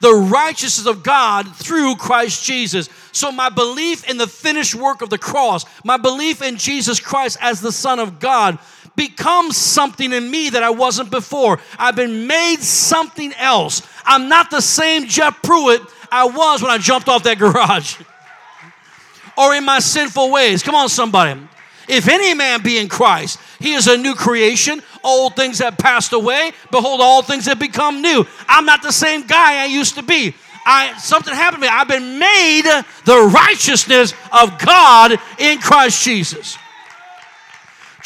the 0.00 0.12
righteousness 0.12 0.86
of 0.86 1.02
God 1.02 1.54
through 1.56 1.96
Christ 1.96 2.44
Jesus. 2.44 2.88
So, 3.12 3.32
my 3.32 3.48
belief 3.48 4.08
in 4.08 4.18
the 4.18 4.26
finished 4.26 4.74
work 4.74 5.00
of 5.00 5.10
the 5.10 5.18
cross, 5.18 5.64
my 5.84 5.96
belief 5.96 6.42
in 6.42 6.56
Jesus 6.58 7.00
Christ 7.00 7.38
as 7.40 7.60
the 7.60 7.72
Son 7.72 7.98
of 7.98 8.20
God, 8.20 8.58
becomes 8.96 9.56
something 9.56 10.12
in 10.12 10.30
me 10.30 10.50
that 10.50 10.62
I 10.62 10.70
wasn't 10.70 11.10
before. 11.10 11.60
I've 11.78 11.96
been 11.96 12.26
made 12.26 12.60
something 12.60 13.32
else. 13.34 13.82
I'm 14.04 14.28
not 14.28 14.50
the 14.50 14.62
same 14.62 15.06
Jeff 15.06 15.42
Pruitt 15.42 15.82
I 16.10 16.24
was 16.24 16.62
when 16.62 16.70
I 16.70 16.78
jumped 16.78 17.08
off 17.08 17.22
that 17.24 17.38
garage 17.38 18.00
or 19.36 19.54
in 19.54 19.64
my 19.64 19.78
sinful 19.78 20.30
ways. 20.30 20.62
Come 20.62 20.74
on, 20.74 20.88
somebody. 20.88 21.40
If 21.88 22.08
any 22.08 22.34
man 22.34 22.62
be 22.62 22.78
in 22.78 22.88
Christ, 22.88 23.38
he 23.60 23.74
is 23.74 23.86
a 23.86 23.96
new 23.96 24.14
creation. 24.14 24.82
Old 25.04 25.36
things 25.36 25.60
have 25.60 25.78
passed 25.78 26.12
away. 26.12 26.52
Behold, 26.70 27.00
all 27.00 27.22
things 27.22 27.46
have 27.46 27.60
become 27.60 28.02
new. 28.02 28.26
I'm 28.48 28.66
not 28.66 28.82
the 28.82 28.92
same 28.92 29.26
guy 29.26 29.62
I 29.62 29.66
used 29.66 29.94
to 29.94 30.02
be. 30.02 30.34
I 30.66 30.98
something 30.98 31.32
happened 31.32 31.62
to 31.62 31.68
me. 31.68 31.72
I've 31.72 31.86
been 31.86 32.18
made 32.18 32.82
the 33.04 33.30
righteousness 33.32 34.14
of 34.32 34.58
God 34.58 35.16
in 35.38 35.58
Christ 35.58 36.02
Jesus. 36.02 36.58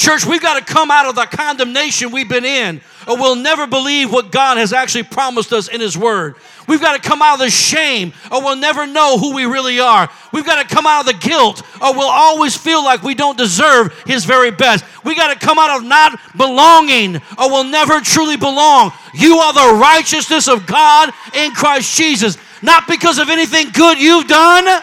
Church, 0.00 0.24
we've 0.24 0.40
got 0.40 0.58
to 0.58 0.64
come 0.64 0.90
out 0.90 1.04
of 1.04 1.14
the 1.14 1.26
condemnation 1.26 2.10
we've 2.10 2.26
been 2.26 2.46
in, 2.46 2.80
or 3.06 3.18
we'll 3.18 3.36
never 3.36 3.66
believe 3.66 4.10
what 4.10 4.32
God 4.32 4.56
has 4.56 4.72
actually 4.72 5.02
promised 5.02 5.52
us 5.52 5.68
in 5.68 5.78
His 5.78 5.94
Word. 5.94 6.36
We've 6.66 6.80
got 6.80 6.94
to 6.94 7.06
come 7.06 7.20
out 7.20 7.34
of 7.34 7.40
the 7.40 7.50
shame, 7.50 8.14
or 8.32 8.40
we'll 8.42 8.56
never 8.56 8.86
know 8.86 9.18
who 9.18 9.34
we 9.34 9.44
really 9.44 9.78
are. 9.78 10.08
We've 10.32 10.46
got 10.46 10.66
to 10.66 10.74
come 10.74 10.86
out 10.86 11.00
of 11.00 11.06
the 11.06 11.28
guilt, 11.28 11.60
or 11.82 11.92
we'll 11.92 12.08
always 12.08 12.56
feel 12.56 12.82
like 12.82 13.02
we 13.02 13.14
don't 13.14 13.36
deserve 13.36 13.92
His 14.06 14.24
very 14.24 14.50
best. 14.50 14.86
We 15.04 15.14
got 15.14 15.38
to 15.38 15.46
come 15.46 15.58
out 15.58 15.78
of 15.78 15.86
not 15.86 16.18
belonging, 16.34 17.16
or 17.16 17.50
we'll 17.50 17.64
never 17.64 18.00
truly 18.00 18.38
belong. 18.38 18.92
You 19.12 19.36
are 19.36 19.52
the 19.52 19.78
righteousness 19.82 20.48
of 20.48 20.64
God 20.64 21.12
in 21.34 21.52
Christ 21.52 21.94
Jesus, 21.94 22.38
not 22.62 22.88
because 22.88 23.18
of 23.18 23.28
anything 23.28 23.68
good 23.72 24.00
you've 24.00 24.28
done 24.28 24.82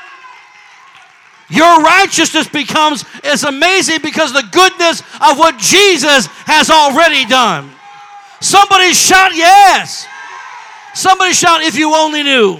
your 1.49 1.81
righteousness 1.81 2.47
becomes 2.47 3.05
is 3.23 3.43
amazing 3.43 4.01
because 4.01 4.33
the 4.33 4.47
goodness 4.51 5.01
of 5.21 5.37
what 5.37 5.57
Jesus 5.57 6.27
has 6.45 6.69
already 6.69 7.25
done. 7.25 7.71
Somebody 8.41 8.93
shout 8.93 9.35
yes. 9.35 10.05
Somebody 10.93 11.33
shout 11.33 11.61
if 11.61 11.77
you 11.77 11.95
only 11.95 12.23
knew. 12.23 12.59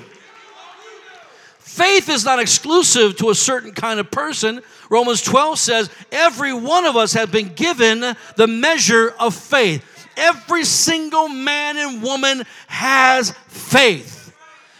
Faith 1.60 2.10
is 2.10 2.25
not 2.25 2.39
exclusive 2.39 3.17
to 3.17 3.29
a 3.29 3.36
certain 3.36 3.72
kind 3.72 4.00
of 4.00 4.10
person. 4.10 4.62
Romans 4.89 5.22
12 5.22 5.60
says 5.60 5.89
every 6.12 6.53
one 6.53 6.86
of 6.86 6.96
us 6.96 7.13
has 7.13 7.29
been 7.29 7.53
given 7.53 8.00
the 8.36 8.48
measure 8.48 9.13
of 9.20 9.36
faith. 9.36 9.84
Every 10.15 10.65
single 10.65 11.27
man 11.29 11.77
and 11.77 12.01
woman 12.01 12.44
has 12.67 13.32
faith. 13.48 14.16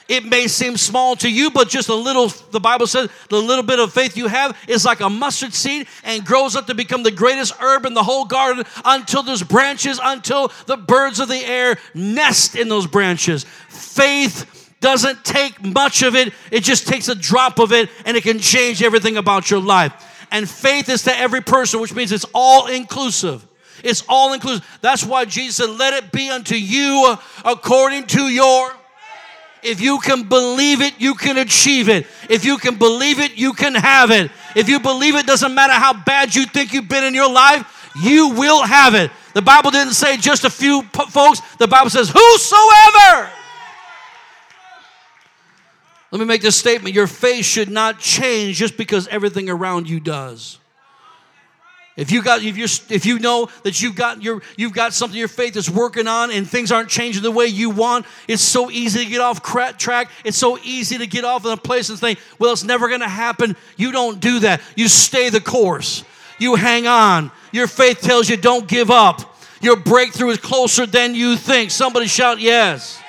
It 0.08 0.24
may 0.24 0.48
seem 0.48 0.78
small 0.78 1.18
to 1.18 1.30
you, 1.30 1.52
but 1.52 1.68
just 1.68 1.90
a 1.90 1.96
little, 1.96 2.30
the 2.52 2.62
Bible 2.62 2.88
says, 2.88 3.10
the 3.30 3.42
little 3.42 3.64
bit 3.64 3.80
of 3.80 3.92
faith 3.92 4.16
you 4.16 4.28
have 4.28 4.58
is 4.68 4.86
like 4.86 5.02
a 5.02 5.10
mustard 5.10 5.54
seed 5.54 5.88
and 6.04 6.26
grows 6.26 6.56
up 6.56 6.68
to 6.68 6.76
become 6.76 7.04
the 7.04 7.12
greatest 7.12 7.54
herb 7.60 7.86
in 7.86 7.94
the 7.94 8.04
whole 8.04 8.24
garden 8.24 8.64
until 8.86 9.22
there's 9.22 9.44
branches, 9.44 10.00
until 10.02 10.52
the 10.66 10.78
birds 10.78 11.20
of 11.20 11.28
the 11.28 11.44
air 11.46 11.78
nest 11.94 12.56
in 12.56 12.70
those 12.70 12.88
branches. 12.88 13.46
Faith 13.68 14.72
doesn't 14.80 15.26
take 15.26 15.62
much 15.64 16.04
of 16.04 16.16
it, 16.16 16.34
it 16.52 16.64
just 16.64 16.88
takes 16.88 17.10
a 17.10 17.16
drop 17.16 17.60
of 17.60 17.74
it 17.74 17.90
and 18.06 18.16
it 18.16 18.24
can 18.24 18.40
change 18.40 18.82
everything 18.82 19.18
about 19.18 19.52
your 19.52 19.60
life. 19.60 19.92
And 20.32 20.50
faith 20.50 20.88
is 20.88 21.04
to 21.04 21.18
every 21.18 21.42
person, 21.42 21.82
which 21.82 21.94
means 21.94 22.12
it's 22.12 22.26
all 22.34 22.68
inclusive. 22.68 23.46
It's 23.84 24.04
all 24.08 24.34
inclusive. 24.34 24.66
That's 24.82 25.04
why 25.04 25.26
Jesus 25.26 25.58
said, 25.58 25.70
Let 25.70 25.94
it 25.94 26.12
be 26.12 26.30
unto 26.30 26.56
you 26.56 27.16
according 27.46 28.08
to 28.08 28.24
your 28.24 28.72
if 29.68 29.82
you 29.82 30.00
can 30.00 30.24
believe 30.24 30.82
it, 30.82 30.94
you 30.98 31.14
can 31.14 31.38
achieve 31.38 31.90
it. 31.90 32.08
If 32.30 32.46
you 32.46 32.58
can 32.58 32.76
believe 32.76 33.20
it, 33.20 33.38
you 33.38 33.54
can 33.54 33.76
have 33.76 34.12
it. 34.12 34.32
If 34.56 34.70
you 34.70 34.80
believe 34.80 35.16
it, 35.16 35.28
doesn't 35.28 35.54
matter 35.54 35.74
how 35.74 35.94
bad 35.94 36.34
you 36.34 36.46
think 36.46 36.74
you've 36.74 36.88
been 36.88 37.04
in 37.04 37.14
your 37.14 37.32
life, 37.32 37.92
you 38.02 38.30
will 38.30 38.64
have 38.64 38.96
it. 38.96 39.12
The 39.34 39.42
Bible 39.42 39.72
didn't 39.72 39.94
say 39.94 40.18
just 40.18 40.46
a 40.46 40.50
few 40.50 40.82
folks, 40.84 41.42
the 41.60 41.68
Bible 41.68 41.90
says, 41.90 42.10
Whosoever. 42.10 43.30
Let 46.12 46.20
me 46.20 46.26
make 46.26 46.42
this 46.42 46.56
statement 46.56 46.96
your 46.96 47.08
faith 47.08 47.46
should 47.46 47.70
not 47.70 48.00
change 48.00 48.58
just 48.58 48.78
because 48.78 49.08
everything 49.10 49.50
around 49.50 49.90
you 49.90 50.00
does. 50.00 50.58
If 51.98 52.12
you 52.12 52.22
got 52.22 52.44
if 52.44 52.56
you 52.56 52.66
if 52.96 53.08
you 53.08 53.18
know 53.18 53.50
that 53.64 53.82
you've 53.82 53.96
got 53.96 54.22
your 54.22 54.44
you've 54.56 54.72
got 54.72 54.94
something 54.94 55.18
your 55.18 55.28
faith 55.28 55.56
is 55.56 55.68
working 55.68 56.08
on 56.08 56.32
and 56.32 56.48
things 56.48 56.72
aren't 56.72 56.90
changing 56.90 57.24
the 57.24 57.32
way 57.32 57.48
you 57.48 57.72
want, 57.72 58.06
it's 58.28 58.44
so 58.44 58.70
easy 58.70 59.04
to 59.04 59.10
get 59.10 59.20
off 59.20 59.42
track. 59.42 60.12
It's 60.24 60.38
so 60.38 60.60
easy 60.64 61.00
to 61.00 61.08
get 61.08 61.26
off 61.26 61.44
in 61.44 61.52
a 61.52 61.58
place 61.58 61.90
and 61.90 62.00
think, 62.00 62.20
well, 62.38 62.54
it's 62.54 62.64
never 62.64 62.88
going 62.88 63.02
to 63.02 63.10
happen. 63.10 63.58
You 63.78 63.92
don't 63.92 64.20
do 64.20 64.40
that. 64.42 64.62
You 64.76 64.88
stay 64.88 65.30
the 65.30 65.42
course. 65.42 66.04
You 66.38 66.54
hang 66.54 66.86
on. 66.86 67.32
Your 67.52 67.66
faith 67.66 68.02
tells 68.02 68.30
you 68.30 68.38
don't 68.38 68.68
give 68.68 68.92
up. 68.92 69.36
Your 69.60 69.76
breakthrough 69.76 70.30
is 70.30 70.38
closer 70.38 70.86
than 70.86 71.16
you 71.16 71.36
think. 71.36 71.72
Somebody 71.72 72.06
shout 72.06 72.40
yes. 72.40 73.02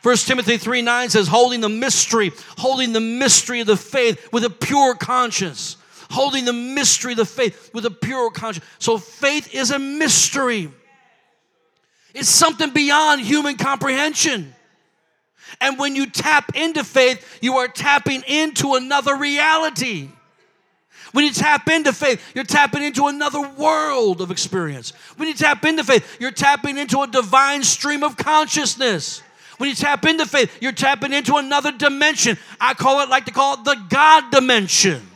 First 0.00 0.28
Timothy 0.28 0.58
3 0.58 0.80
9 0.82 1.08
says, 1.08 1.26
holding 1.26 1.60
the 1.60 1.68
mystery, 1.68 2.30
holding 2.58 2.92
the 2.92 3.00
mystery 3.00 3.60
of 3.60 3.66
the 3.66 3.76
faith 3.76 4.32
with 4.32 4.44
a 4.44 4.50
pure 4.50 4.94
conscience 4.94 5.76
holding 6.10 6.44
the 6.44 6.52
mystery 6.52 7.12
of 7.12 7.18
the 7.18 7.24
faith 7.24 7.70
with 7.72 7.86
a 7.86 7.90
pure 7.90 8.30
conscience. 8.30 8.64
So 8.78 8.98
faith 8.98 9.54
is 9.54 9.70
a 9.70 9.78
mystery. 9.78 10.70
It's 12.14 12.28
something 12.28 12.70
beyond 12.70 13.20
human 13.20 13.56
comprehension. 13.56 14.54
And 15.60 15.78
when 15.78 15.96
you 15.96 16.06
tap 16.06 16.56
into 16.56 16.84
faith, 16.84 17.38
you 17.40 17.56
are 17.58 17.68
tapping 17.68 18.22
into 18.26 18.74
another 18.74 19.16
reality. 19.16 20.08
When 21.12 21.24
you 21.24 21.32
tap 21.32 21.68
into 21.68 21.92
faith, 21.92 22.20
you're 22.34 22.44
tapping 22.44 22.82
into 22.82 23.06
another 23.06 23.40
world 23.40 24.20
of 24.20 24.30
experience. 24.30 24.92
When 25.16 25.28
you 25.28 25.34
tap 25.34 25.64
into 25.64 25.84
faith, 25.84 26.16
you're 26.20 26.32
tapping 26.32 26.76
into 26.76 27.02
a 27.02 27.06
divine 27.06 27.62
stream 27.62 28.02
of 28.02 28.16
consciousness. 28.16 29.22
When 29.58 29.68
you 29.68 29.76
tap 29.76 30.04
into 30.04 30.26
faith, 30.26 30.58
you're 30.60 30.72
tapping 30.72 31.12
into 31.12 31.36
another 31.36 31.70
dimension. 31.70 32.36
I 32.60 32.74
call 32.74 33.00
it, 33.00 33.08
like 33.08 33.26
to 33.26 33.30
call 33.32 33.54
it 33.54 33.64
the 33.64 33.76
God 33.88 34.32
dimension. 34.32 35.08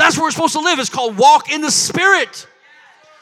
That's 0.00 0.16
where 0.16 0.24
we're 0.24 0.30
supposed 0.30 0.54
to 0.54 0.60
live. 0.60 0.78
It's 0.78 0.88
called 0.88 1.18
walk 1.18 1.52
in 1.52 1.60
the 1.60 1.70
Spirit. 1.70 2.46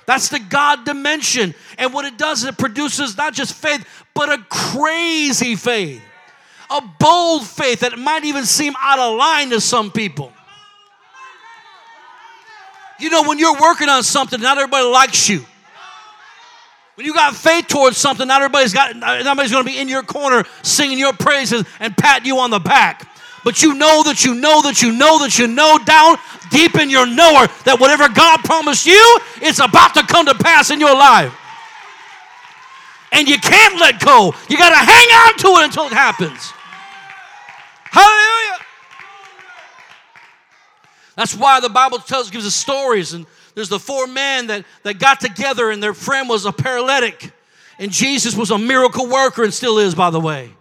That's 0.06 0.28
the 0.28 0.38
God 0.38 0.84
dimension. 0.84 1.52
And 1.76 1.92
what 1.92 2.04
it 2.04 2.16
does 2.16 2.44
is 2.44 2.50
it 2.50 2.56
produces 2.56 3.16
not 3.16 3.34
just 3.34 3.52
faith, 3.52 3.84
but 4.14 4.30
a 4.30 4.38
crazy 4.48 5.56
faith, 5.56 6.00
a 6.70 6.80
bold 7.00 7.44
faith 7.44 7.80
that 7.80 7.98
might 7.98 8.24
even 8.24 8.44
seem 8.44 8.74
out 8.78 9.00
of 9.00 9.18
line 9.18 9.50
to 9.50 9.60
some 9.60 9.90
people. 9.90 10.32
You 13.00 13.10
know, 13.10 13.24
when 13.24 13.40
you're 13.40 13.60
working 13.60 13.88
on 13.88 14.04
something, 14.04 14.40
not 14.40 14.56
everybody 14.56 14.86
likes 14.86 15.28
you. 15.28 15.44
When 16.94 17.06
you 17.06 17.12
got 17.12 17.34
faith 17.34 17.66
towards 17.66 17.96
something, 17.96 18.26
not 18.28 18.40
everybody's 18.40 18.72
got, 18.72 18.94
not 18.94 19.18
everybody's 19.18 19.50
going 19.50 19.64
to 19.64 19.70
be 19.70 19.78
in 19.78 19.88
your 19.88 20.04
corner 20.04 20.44
singing 20.62 20.98
your 20.98 21.12
praises 21.12 21.64
and 21.80 21.96
patting 21.96 22.26
you 22.26 22.38
on 22.38 22.50
the 22.50 22.60
back 22.60 23.08
but 23.48 23.62
you 23.62 23.72
know 23.72 24.02
that 24.02 24.26
you 24.26 24.34
know 24.34 24.60
that 24.60 24.82
you 24.82 24.92
know 24.92 25.20
that 25.20 25.38
you 25.38 25.46
know 25.46 25.78
down 25.78 26.18
deep 26.50 26.74
in 26.74 26.90
your 26.90 27.06
knower 27.06 27.46
that 27.64 27.80
whatever 27.80 28.06
God 28.06 28.44
promised 28.44 28.84
you, 28.84 29.18
it's 29.36 29.58
about 29.58 29.94
to 29.94 30.02
come 30.02 30.26
to 30.26 30.34
pass 30.34 30.70
in 30.70 30.78
your 30.78 30.92
life. 30.92 31.32
And 33.10 33.26
you 33.26 33.38
can't 33.38 33.80
let 33.80 34.00
go. 34.00 34.34
You 34.50 34.58
got 34.58 34.68
to 34.68 34.76
hang 34.76 35.08
on 35.24 35.38
to 35.38 35.48
it 35.62 35.64
until 35.64 35.86
it 35.86 35.94
happens. 35.94 36.52
Hallelujah. 37.84 38.66
That's 41.16 41.34
why 41.34 41.60
the 41.60 41.70
Bible 41.70 42.00
tells 42.00 42.28
gives 42.28 42.44
us 42.44 42.54
stories 42.54 43.14
and 43.14 43.24
there's 43.54 43.70
the 43.70 43.80
four 43.80 44.06
men 44.06 44.48
that, 44.48 44.66
that 44.82 44.98
got 44.98 45.20
together 45.20 45.70
and 45.70 45.82
their 45.82 45.94
friend 45.94 46.28
was 46.28 46.44
a 46.44 46.52
paralytic 46.52 47.32
and 47.78 47.90
Jesus 47.90 48.36
was 48.36 48.50
a 48.50 48.58
miracle 48.58 49.06
worker 49.06 49.42
and 49.42 49.54
still 49.54 49.78
is 49.78 49.94
by 49.94 50.10
the 50.10 50.20
way 50.20 50.52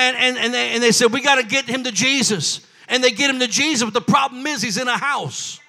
and, 0.00 0.16
and, 0.16 0.38
and, 0.38 0.54
they, 0.54 0.70
and 0.70 0.82
they 0.82 0.92
said, 0.92 1.12
We 1.12 1.22
got 1.22 1.36
to 1.36 1.46
get 1.46 1.66
him 1.66 1.84
to 1.84 1.92
Jesus. 1.92 2.66
And 2.88 3.04
they 3.04 3.12
get 3.12 3.30
him 3.30 3.38
to 3.38 3.46
Jesus, 3.46 3.84
but 3.84 3.94
the 3.94 4.00
problem 4.00 4.46
is 4.48 4.60
he's 4.60 4.76
in 4.76 4.88
a 4.88 4.98
house. 4.98 5.60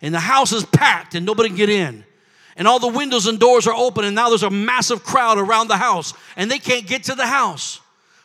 And 0.00 0.14
the 0.14 0.20
house 0.20 0.52
is 0.52 0.64
packed 0.64 1.14
and 1.14 1.26
nobody 1.26 1.50
can 1.50 1.56
get 1.56 1.68
in. 1.68 2.04
And 2.56 2.66
all 2.66 2.78
the 2.78 2.88
windows 2.88 3.26
and 3.26 3.38
doors 3.38 3.66
are 3.66 3.74
open, 3.74 4.04
and 4.04 4.14
now 4.14 4.28
there's 4.28 4.42
a 4.42 4.50
massive 4.50 5.04
crowd 5.04 5.38
around 5.38 5.68
the 5.68 5.76
house, 5.76 6.12
and 6.36 6.50
they 6.50 6.58
can't 6.58 6.86
get 6.86 7.04
to 7.04 7.14
the 7.14 7.26
house. 7.26 7.80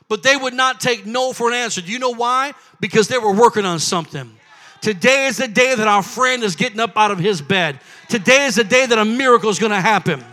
But 0.10 0.24
they 0.24 0.36
would 0.36 0.54
not 0.54 0.80
take 0.80 1.06
no 1.06 1.34
for 1.34 1.48
an 1.50 1.54
answer. 1.54 1.82
Do 1.82 1.92
you 1.92 2.00
know 2.00 2.14
why? 2.14 2.54
Because 2.80 3.08
they 3.08 3.18
were 3.18 3.34
working 3.34 3.66
on 3.66 3.80
something. 3.80 4.32
Today 4.82 5.28
is 5.28 5.38
the 5.38 5.48
day 5.48 5.76
that 5.76 5.88
our 5.88 6.04
friend 6.04 6.44
is 6.44 6.56
getting 6.56 6.80
up 6.80 6.98
out 6.98 7.12
of 7.12 7.20
his 7.20 7.42
bed. 7.42 7.80
Today 8.10 8.46
is 8.46 8.56
the 8.56 8.64
day 8.64 8.86
that 8.86 8.98
a 8.98 9.06
miracle 9.06 9.50
is 9.50 9.60
going 9.60 9.72
to 9.72 9.82
happen. 9.82 10.24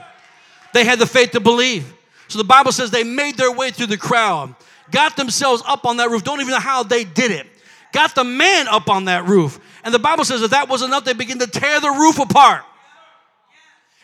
They 0.73 0.85
had 0.85 0.99
the 0.99 1.07
faith 1.07 1.31
to 1.33 1.41
believe. 1.41 1.93
So 2.29 2.39
the 2.39 2.45
Bible 2.45 2.73
says 2.73 2.91
they 2.91 3.05
made 3.05 3.37
their 3.37 3.53
way 3.53 3.71
through 3.71 3.87
the 3.87 3.97
crowd 3.97 4.55
got 4.95 5.17
themselves 5.17 5.63
up 5.67 5.85
on 5.85 5.99
that 5.99 6.09
roof. 6.09 6.25
Don't 6.25 6.41
even 6.41 6.53
know 6.53 6.61
how 6.61 6.83
they 6.83 7.05
did 7.05 7.31
it. 7.31 7.47
Got 7.93 8.15
the 8.15 8.25
man 8.25 8.69
up 8.69 8.89
on 8.89 9.05
that 9.07 9.27
roof. 9.27 9.61
And 9.85 9.93
the 9.93 9.99
Bible 9.99 10.25
says 10.25 10.41
that 10.41 10.53
that 10.53 10.69
wasn't 10.69 10.91
enough, 10.91 11.05
they 11.05 11.13
began 11.13 11.39
to 11.41 11.47
tear 11.47 11.81
the 11.81 11.91
roof 11.91 12.19
apart. 12.19 12.65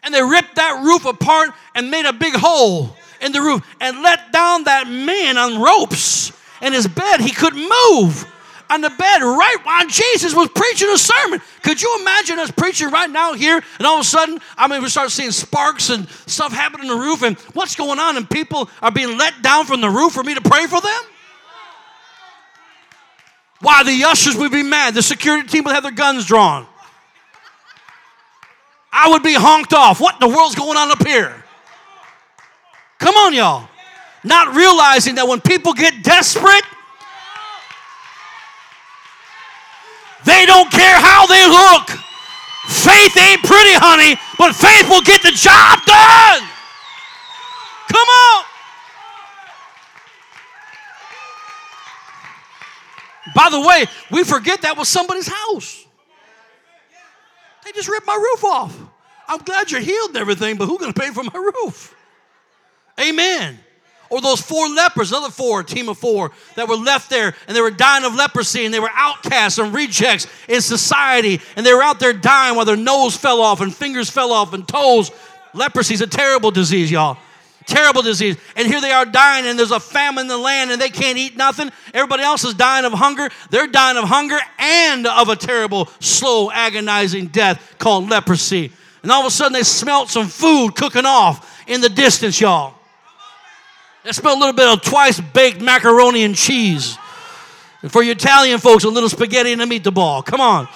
And 0.02 0.14
they 0.14 0.22
ripped 0.22 0.56
that 0.56 0.82
roof 0.84 1.04
apart 1.06 1.50
and 1.74 1.90
made 1.90 2.06
a 2.06 2.12
big 2.12 2.34
hole 2.34 2.96
in 3.20 3.32
the 3.32 3.40
roof 3.40 3.62
and 3.80 4.02
let 4.02 4.32
down 4.32 4.64
that 4.64 4.88
man 4.88 5.38
on 5.38 5.60
ropes 5.60 6.32
in 6.62 6.72
his 6.72 6.86
bed. 6.86 7.20
He 7.20 7.32
couldn't 7.32 7.68
move 7.90 8.30
on 8.70 8.80
the 8.80 8.90
bed 8.90 9.22
right 9.22 9.56
while 9.62 9.86
Jesus 9.86 10.34
was 10.34 10.48
preaching 10.54 10.88
a 10.88 10.98
sermon. 10.98 11.40
Could 11.62 11.82
you 11.82 11.98
imagine 12.00 12.38
us 12.38 12.50
preaching 12.50 12.90
right 12.90 13.10
now 13.10 13.34
here 13.34 13.60
and 13.78 13.86
all 13.86 13.96
of 13.96 14.02
a 14.02 14.04
sudden, 14.04 14.38
I 14.56 14.68
mean, 14.68 14.82
we 14.82 14.88
start 14.88 15.10
seeing 15.10 15.32
sparks 15.32 15.90
and 15.90 16.08
stuff 16.26 16.52
happening 16.52 16.88
on 16.88 16.98
the 16.98 17.02
roof 17.02 17.22
and 17.22 17.36
what's 17.54 17.74
going 17.74 17.98
on 17.98 18.16
and 18.16 18.28
people 18.28 18.70
are 18.80 18.90
being 18.90 19.18
let 19.18 19.42
down 19.42 19.66
from 19.66 19.80
the 19.80 19.90
roof 19.90 20.12
for 20.12 20.22
me 20.22 20.34
to 20.34 20.40
pray 20.40 20.66
for 20.66 20.80
them? 20.80 21.02
Why, 23.60 23.82
the 23.82 24.04
ushers 24.04 24.36
would 24.36 24.52
be 24.52 24.62
mad. 24.62 24.94
The 24.94 25.02
security 25.02 25.46
team 25.46 25.64
would 25.64 25.74
have 25.74 25.82
their 25.82 25.92
guns 25.92 26.24
drawn. 26.24 26.66
I 28.92 29.10
would 29.10 29.22
be 29.22 29.34
honked 29.34 29.72
off. 29.72 30.00
What 30.00 30.14
in 30.20 30.28
the 30.28 30.34
world's 30.34 30.54
going 30.54 30.76
on 30.76 30.90
up 30.90 31.06
here? 31.06 31.44
Come 32.98 33.14
on, 33.16 33.34
y'all. 33.34 33.68
Not 34.24 34.54
realizing 34.54 35.14
that 35.16 35.26
when 35.26 35.40
people 35.40 35.72
get 35.72 36.02
desperate, 36.02 36.62
they 40.30 40.46
don't 40.46 40.70
care 40.70 40.98
how 41.02 41.26
they 41.26 41.44
look. 41.46 41.90
Faith 42.70 43.16
ain't 43.16 43.42
pretty, 43.42 43.74
honey, 43.74 44.14
but 44.38 44.54
faith 44.54 44.88
will 44.88 45.02
get 45.02 45.22
the 45.22 45.32
job 45.32 45.82
done. 45.84 46.48
Come 47.90 48.08
on. 48.08 48.44
By 53.34 53.48
the 53.50 53.60
way, 53.60 53.86
we 54.10 54.22
forget 54.24 54.62
that 54.62 54.76
was 54.76 54.88
somebody's 54.88 55.28
house. 55.28 55.84
They 57.64 57.72
just 57.72 57.88
ripped 57.88 58.06
my 58.06 58.14
roof 58.14 58.44
off. 58.44 58.78
I'm 59.28 59.38
glad 59.40 59.70
you're 59.70 59.80
healed 59.80 60.10
and 60.10 60.18
everything, 60.18 60.56
but 60.56 60.66
who's 60.66 60.78
going 60.78 60.92
to 60.92 61.00
pay 61.00 61.10
for 61.10 61.22
my 61.22 61.38
roof? 61.38 61.94
Amen. 63.00 63.58
Or 64.10 64.20
those 64.20 64.40
four 64.40 64.68
lepers, 64.68 65.12
another 65.12 65.30
four, 65.30 65.62
team 65.62 65.88
of 65.88 65.96
four, 65.96 66.32
that 66.56 66.68
were 66.68 66.76
left 66.76 67.10
there 67.10 67.34
and 67.46 67.56
they 67.56 67.60
were 67.60 67.70
dying 67.70 68.04
of 68.04 68.14
leprosy 68.14 68.64
and 68.64 68.74
they 68.74 68.80
were 68.80 68.90
outcasts 68.92 69.58
and 69.58 69.72
rejects 69.72 70.26
in 70.48 70.60
society 70.60 71.40
and 71.56 71.64
they 71.64 71.72
were 71.72 71.82
out 71.82 72.00
there 72.00 72.12
dying 72.12 72.56
while 72.56 72.64
their 72.64 72.76
nose 72.76 73.16
fell 73.16 73.40
off 73.40 73.60
and 73.60 73.74
fingers 73.74 74.10
fell 74.10 74.32
off 74.32 74.52
and 74.52 74.66
toes. 74.66 75.12
Leprosy 75.54 75.94
is 75.94 76.00
a 76.00 76.06
terrible 76.06 76.50
disease, 76.50 76.90
y'all. 76.90 77.18
Terrible 77.66 78.02
disease. 78.02 78.36
And 78.56 78.66
here 78.66 78.80
they 78.80 78.90
are 78.90 79.04
dying, 79.04 79.46
and 79.46 79.58
there's 79.58 79.70
a 79.70 79.78
famine 79.78 80.22
in 80.22 80.28
the 80.28 80.38
land, 80.38 80.70
and 80.70 80.80
they 80.80 80.88
can't 80.88 81.18
eat 81.18 81.36
nothing. 81.36 81.70
Everybody 81.92 82.22
else 82.22 82.42
is 82.42 82.54
dying 82.54 82.84
of 82.84 82.92
hunger. 82.92 83.28
They're 83.50 83.66
dying 83.66 83.96
of 83.96 84.04
hunger 84.04 84.38
and 84.58 85.06
of 85.06 85.28
a 85.28 85.36
terrible, 85.36 85.86
slow, 86.00 86.50
agonizing 86.50 87.28
death 87.28 87.76
called 87.78 88.08
leprosy. 88.08 88.72
And 89.02 89.12
all 89.12 89.20
of 89.20 89.26
a 89.26 89.30
sudden, 89.30 89.52
they 89.52 89.62
smelt 89.62 90.08
some 90.08 90.26
food 90.26 90.74
cooking 90.74 91.06
off 91.06 91.62
in 91.68 91.80
the 91.80 91.88
distance, 91.88 92.40
y'all. 92.40 92.74
They 94.04 94.12
smelled 94.12 94.38
a 94.38 94.40
little 94.40 94.54
bit 94.54 94.68
of 94.68 94.82
twice 94.82 95.20
baked 95.20 95.60
macaroni 95.60 96.24
and 96.24 96.34
cheese. 96.34 96.96
And 97.82 97.90
for 97.90 98.02
you 98.02 98.12
Italian 98.12 98.58
folks, 98.58 98.84
a 98.84 98.88
little 98.88 99.08
spaghetti 99.08 99.52
and 99.52 99.62
a 99.62 99.66
meatball. 99.66 100.24
Come 100.24 100.40
on. 100.40 100.66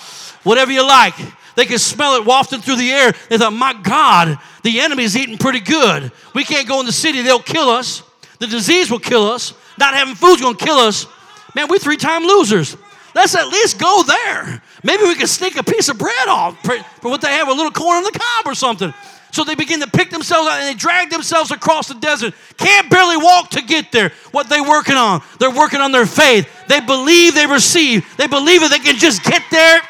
Whatever 0.43 0.73
you 0.73 0.87
like. 0.87 1.14
They 1.57 1.66
could 1.66 1.81
smell 1.81 2.16
it 2.16 2.25
wafting 2.25 2.61
through 2.61 2.76
the 2.76 2.90
air. 2.90 3.12
They 3.28 3.38
thought, 3.38 3.52
my 3.52 3.75
God, 3.75 4.38
the 4.62 4.81
enemy's 4.81 5.16
eating 5.16 5.38
pretty 5.38 5.61
good. 5.61 6.11
We 6.35 6.45
can't 6.45 6.66
go 6.66 6.81
in 6.81 6.87
the 6.87 6.93
city, 6.93 7.23
they'll 7.23 7.38
kill 7.38 7.69
us. 7.69 8.02
The 8.40 8.47
disease 8.47 8.90
will 8.90 8.99
kill 8.99 9.25
us. 9.28 9.54
Not 9.78 9.95
having 9.95 10.14
food's 10.14 10.43
gonna 10.43 10.57
kill 10.57 10.76
us. 10.76 11.07
Man, 11.54 11.69
we're 11.69 11.78
three 11.78 11.97
time 11.97 12.25
losers. 12.25 12.76
Let's 13.14 13.35
at 13.37 13.47
least 13.47 13.78
go 13.78 14.02
there. 14.02 14.61
Maybe 14.83 15.04
we 15.04 15.14
can 15.14 15.28
sneak 15.28 15.57
a 15.57 15.62
piece 15.62 15.88
of 15.88 15.99
bread 15.99 16.28
off 16.28 16.59
for 16.64 17.09
what 17.09 17.21
they 17.21 17.28
have, 17.28 17.47
a 17.49 17.52
little 17.52 17.71
corn 17.71 17.99
on 17.99 18.02
the 18.02 18.11
cob 18.11 18.47
or 18.47 18.54
something. 18.54 18.93
So 19.35 19.43
they 19.43 19.57
begin 19.57 19.81
to 19.81 19.88
pick 19.88 20.11
themselves 20.11 20.49
out 20.49 20.61
and 20.61 20.69
they 20.69 20.79
drag 20.79 21.11
themselves 21.11 21.50
across 21.50 21.88
the 21.88 21.95
desert. 21.95 22.35
Can't 22.57 22.88
barely 22.88 23.17
walk 23.17 23.50
to 23.50 23.62
get 23.62 23.91
there. 23.91 24.12
What 24.31 24.49
they 24.49 24.61
working 24.61 24.95
on? 24.95 25.23
They're 25.41 25.50
working 25.50 25.81
on 25.81 25.91
their 25.91 26.07
faith. 26.07 26.49
They 26.69 26.81
believe 26.81 27.35
they 27.35 27.47
receive. 27.47 28.07
They 28.17 28.29
believe 28.29 28.61
that 28.61 28.71
they 28.71 28.79
can 28.79 28.97
just 28.97 29.25
get 29.25 29.43
there 29.50 29.81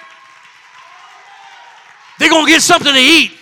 they're 2.19 2.31
going 2.31 2.47
to 2.47 2.53
get 2.53 2.63
something 2.63 2.93
to 2.93 2.99
eat. 2.99 3.33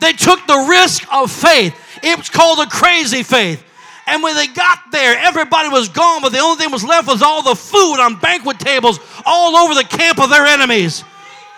They 0.00 0.12
took 0.12 0.46
the 0.46 0.66
risk 0.68 1.06
of 1.12 1.30
faith. 1.30 1.74
It 2.02 2.16
was 2.16 2.28
called 2.28 2.60
a 2.60 2.66
crazy 2.66 3.22
faith. 3.22 3.64
And 4.06 4.22
when 4.22 4.34
they 4.34 4.46
got 4.46 4.90
there, 4.92 5.16
everybody 5.16 5.70
was 5.70 5.88
gone, 5.88 6.20
but 6.20 6.30
the 6.30 6.38
only 6.38 6.62
thing 6.62 6.70
was 6.70 6.84
left 6.84 7.08
was 7.08 7.22
all 7.22 7.42
the 7.42 7.54
food 7.54 8.00
on 8.00 8.16
banquet 8.16 8.58
tables 8.58 9.00
all 9.24 9.56
over 9.56 9.74
the 9.74 9.84
camp 9.84 10.20
of 10.20 10.28
their 10.28 10.44
enemies. 10.44 11.02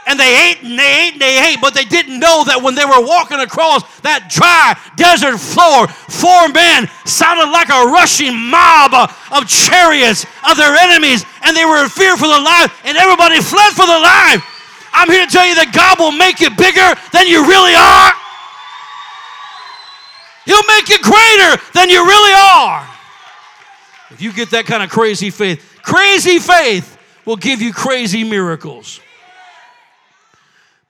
And 0.07 0.21
they 0.21 0.51
ate 0.51 0.63
and 0.63 0.79
they 0.79 1.07
ate 1.07 1.13
and 1.15 1.21
they 1.21 1.51
ate, 1.51 1.59
but 1.61 1.75
they 1.75 1.85
didn't 1.85 2.23
know 2.23 2.47
that 2.47 2.63
when 2.63 2.79
they 2.79 2.87
were 2.87 3.03
walking 3.03 3.43
across 3.43 3.83
that 4.07 4.31
dry 4.31 4.79
desert 4.95 5.43
floor, 5.43 5.91
four 5.91 6.47
men 6.55 6.87
sounded 7.03 7.51
like 7.51 7.67
a 7.75 7.91
rushing 7.91 8.31
mob 8.31 8.95
of 8.95 9.51
chariots 9.51 10.23
of 10.47 10.55
their 10.55 10.79
enemies, 10.79 11.27
and 11.43 11.59
they 11.59 11.67
were 11.67 11.83
in 11.83 11.91
fear 11.91 12.15
for 12.15 12.31
their 12.31 12.39
life, 12.39 12.71
and 12.87 12.95
everybody 12.95 13.43
fled 13.43 13.75
for 13.75 13.83
their 13.83 13.99
life. 13.99 14.47
I'm 14.95 15.11
here 15.11 15.27
to 15.27 15.33
tell 15.33 15.43
you 15.43 15.59
that 15.59 15.75
God 15.75 15.99
will 15.99 16.15
make 16.15 16.39
you 16.39 16.55
bigger 16.55 16.95
than 17.11 17.27
you 17.27 17.43
really 17.43 17.75
are. 17.75 18.15
He'll 20.47 20.67
make 20.71 20.87
you 20.87 21.03
greater 21.03 21.59
than 21.75 21.91
you 21.91 22.07
really 22.07 22.35
are. 22.55 22.87
If 24.15 24.23
you 24.23 24.33
get 24.33 24.55
that 24.55 24.67
kind 24.67 24.87
of 24.87 24.89
crazy 24.89 25.31
faith, 25.31 25.83
crazy 25.83 26.39
faith 26.39 26.97
will 27.27 27.37
give 27.37 27.61
you 27.61 27.75
crazy 27.75 28.23
miracles. 28.23 29.01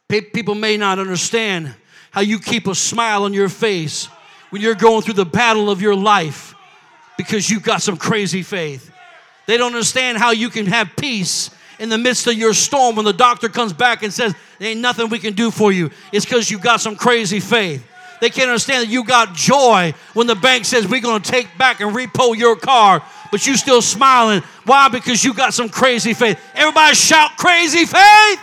People 0.09 0.55
may 0.55 0.77
not 0.77 0.99
understand 0.99 1.75
how 2.13 2.21
you 2.21 2.39
keep 2.39 2.69
a 2.69 2.75
smile 2.75 3.25
on 3.25 3.35
your 3.35 3.49
face 3.49 4.07
when 4.51 4.63
you're 4.63 4.77
going 4.77 5.03
through 5.03 5.15
the 5.15 5.27
battle 5.27 5.69
of 5.69 5.83
your 5.83 5.97
life 5.97 6.55
because 7.19 7.51
you've 7.51 7.65
got 7.65 7.83
some 7.83 7.97
crazy 7.97 8.43
faith. 8.43 8.91
They 9.47 9.57
don't 9.57 9.73
understand 9.73 10.19
how 10.19 10.31
you 10.31 10.49
can 10.49 10.67
have 10.67 10.91
peace 10.97 11.51
in 11.79 11.89
the 11.89 11.99
midst 11.99 12.27
of 12.27 12.35
your 12.35 12.55
storm 12.55 12.97
when 12.97 13.05
the 13.05 13.13
doctor 13.13 13.49
comes 13.49 13.73
back 13.73 14.03
and 14.03 14.13
says, 14.13 14.35
There 14.59 14.71
ain't 14.71 14.81
nothing 14.81 15.09
we 15.09 15.19
can 15.19 15.35
do 15.35 15.51
for 15.51 15.73
you. 15.73 15.91
It's 16.13 16.25
because 16.25 16.51
you've 16.51 16.63
got 16.63 16.81
some 16.81 16.97
crazy 16.97 17.41
faith. 17.41 17.87
They 18.21 18.31
can't 18.31 18.49
understand 18.49 18.87
that 18.87 18.91
you 18.91 19.05
got 19.05 19.35
joy 19.35 19.93
when 20.15 20.27
the 20.27 20.37
bank 20.37 20.65
says 20.65 20.89
we're 20.89 21.01
going 21.01 21.21
to 21.21 21.31
take 21.31 21.59
back 21.59 21.81
and 21.81 21.95
repo 21.95 22.35
your 22.37 22.57
car, 22.57 23.03
but 23.31 23.47
you 23.47 23.57
still 23.57 23.83
smiling. 23.83 24.41
Why? 24.65 24.89
Because 24.89 25.23
you 25.23 25.35
got 25.35 25.53
some 25.53 25.69
crazy 25.69 26.15
faith. 26.15 26.41
Everybody 26.55 26.95
shout 26.95 27.37
crazy 27.37 27.85
faith. 27.85 28.41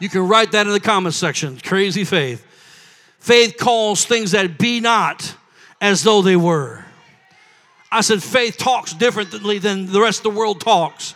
You 0.00 0.08
can 0.08 0.26
write 0.28 0.52
that 0.52 0.66
in 0.66 0.72
the 0.72 0.80
comment 0.80 1.14
section. 1.14 1.58
Crazy 1.58 2.04
faith. 2.04 2.44
Faith 3.18 3.56
calls 3.58 4.04
things 4.04 4.30
that 4.32 4.58
be 4.58 4.80
not 4.80 5.34
as 5.80 6.02
though 6.02 6.22
they 6.22 6.36
were. 6.36 6.84
I 7.90 8.02
said, 8.02 8.22
faith 8.22 8.58
talks 8.58 8.92
differently 8.92 9.58
than 9.58 9.86
the 9.90 10.00
rest 10.00 10.20
of 10.20 10.24
the 10.24 10.38
world 10.38 10.60
talks. 10.60 11.14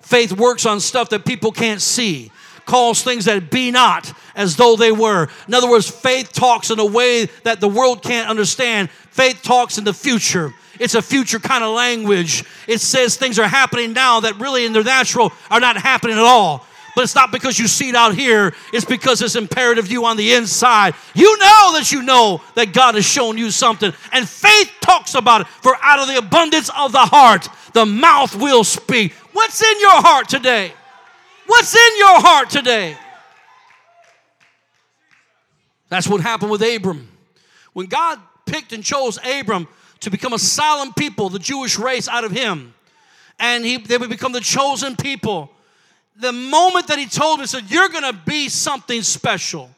Faith 0.00 0.32
works 0.32 0.66
on 0.66 0.80
stuff 0.80 1.10
that 1.10 1.24
people 1.24 1.52
can't 1.52 1.80
see, 1.80 2.30
calls 2.64 3.02
things 3.02 3.26
that 3.26 3.50
be 3.50 3.70
not 3.70 4.12
as 4.34 4.56
though 4.56 4.76
they 4.76 4.92
were. 4.92 5.28
In 5.46 5.54
other 5.54 5.68
words, 5.68 5.88
faith 5.88 6.32
talks 6.32 6.70
in 6.70 6.78
a 6.78 6.86
way 6.86 7.26
that 7.44 7.60
the 7.60 7.68
world 7.68 8.02
can't 8.02 8.28
understand. 8.28 8.90
Faith 8.90 9.42
talks 9.42 9.78
in 9.78 9.84
the 9.84 9.92
future. 9.92 10.52
It's 10.78 10.94
a 10.94 11.02
future 11.02 11.38
kind 11.38 11.64
of 11.64 11.74
language. 11.74 12.44
It 12.66 12.80
says 12.80 13.16
things 13.16 13.38
are 13.38 13.48
happening 13.48 13.92
now 13.92 14.20
that 14.20 14.38
really 14.38 14.64
in 14.64 14.72
the 14.72 14.82
natural 14.82 15.32
are 15.50 15.60
not 15.60 15.76
happening 15.76 16.16
at 16.16 16.24
all. 16.24 16.66
But 16.96 17.04
it's 17.04 17.14
not 17.14 17.30
because 17.30 17.58
you 17.58 17.68
see 17.68 17.90
it 17.90 17.94
out 17.94 18.14
here, 18.14 18.54
it's 18.72 18.86
because 18.86 19.20
it's 19.20 19.36
imperative 19.36 19.92
you 19.92 20.06
on 20.06 20.16
the 20.16 20.32
inside. 20.32 20.94
You 21.14 21.38
know 21.38 21.72
that 21.74 21.92
you 21.92 22.02
know 22.02 22.40
that 22.54 22.72
God 22.72 22.94
has 22.94 23.04
shown 23.04 23.36
you 23.36 23.50
something. 23.50 23.92
And 24.12 24.26
faith 24.26 24.72
talks 24.80 25.14
about 25.14 25.42
it. 25.42 25.46
For 25.46 25.76
out 25.82 25.98
of 25.98 26.08
the 26.08 26.16
abundance 26.16 26.70
of 26.74 26.92
the 26.92 27.04
heart, 27.04 27.50
the 27.74 27.84
mouth 27.84 28.34
will 28.34 28.64
speak. 28.64 29.12
What's 29.34 29.62
in 29.62 29.78
your 29.78 30.00
heart 30.00 30.30
today? 30.30 30.72
What's 31.46 31.74
in 31.74 31.98
your 31.98 32.18
heart 32.18 32.48
today? 32.48 32.96
That's 35.90 36.08
what 36.08 36.22
happened 36.22 36.50
with 36.50 36.62
Abram. 36.62 37.08
When 37.74 37.88
God 37.88 38.18
picked 38.46 38.72
and 38.72 38.82
chose 38.82 39.18
Abram 39.22 39.68
to 40.00 40.10
become 40.10 40.32
a 40.32 40.38
solemn 40.38 40.94
people, 40.94 41.28
the 41.28 41.38
Jewish 41.38 41.78
race 41.78 42.08
out 42.08 42.24
of 42.24 42.32
him, 42.32 42.72
and 43.38 43.66
he, 43.66 43.76
they 43.76 43.98
would 43.98 44.08
become 44.08 44.32
the 44.32 44.40
chosen 44.40 44.96
people 44.96 45.50
the 46.18 46.32
moment 46.32 46.88
that 46.88 46.98
he 46.98 47.06
told 47.06 47.40
me, 47.40 47.46
said, 47.46 47.70
You're 47.70 47.88
gonna 47.88 48.12
be 48.12 48.48
something 48.48 49.02
special. 49.02 49.70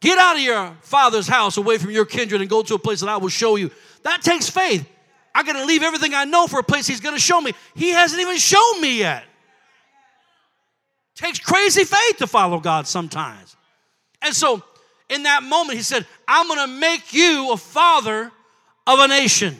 Get 0.00 0.18
out 0.18 0.36
of 0.36 0.42
your 0.42 0.76
father's 0.82 1.26
house, 1.26 1.56
away 1.56 1.78
from 1.78 1.90
your 1.90 2.04
kindred, 2.04 2.40
and 2.40 2.50
go 2.50 2.62
to 2.62 2.74
a 2.74 2.78
place 2.78 3.00
that 3.00 3.08
I 3.08 3.16
will 3.16 3.30
show 3.30 3.56
you. 3.56 3.70
That 4.02 4.20
takes 4.20 4.50
faith. 4.50 4.86
I 5.34 5.42
gotta 5.42 5.64
leave 5.64 5.82
everything 5.82 6.14
I 6.14 6.24
know 6.24 6.46
for 6.46 6.60
a 6.60 6.62
place 6.62 6.86
he's 6.86 7.00
gonna 7.00 7.18
show 7.18 7.40
me. 7.40 7.52
He 7.74 7.90
hasn't 7.90 8.20
even 8.20 8.36
shown 8.36 8.80
me 8.80 8.98
yet. 8.98 9.24
Takes 11.14 11.38
crazy 11.38 11.84
faith 11.84 12.18
to 12.18 12.26
follow 12.26 12.58
God 12.60 12.86
sometimes. 12.86 13.56
And 14.20 14.34
so, 14.34 14.62
in 15.08 15.24
that 15.24 15.42
moment, 15.42 15.76
he 15.76 15.82
said, 15.82 16.06
I'm 16.26 16.48
gonna 16.48 16.66
make 16.66 17.12
you 17.12 17.52
a 17.52 17.56
father 17.56 18.30
of 18.86 18.98
a 18.98 19.08
nation. 19.08 19.56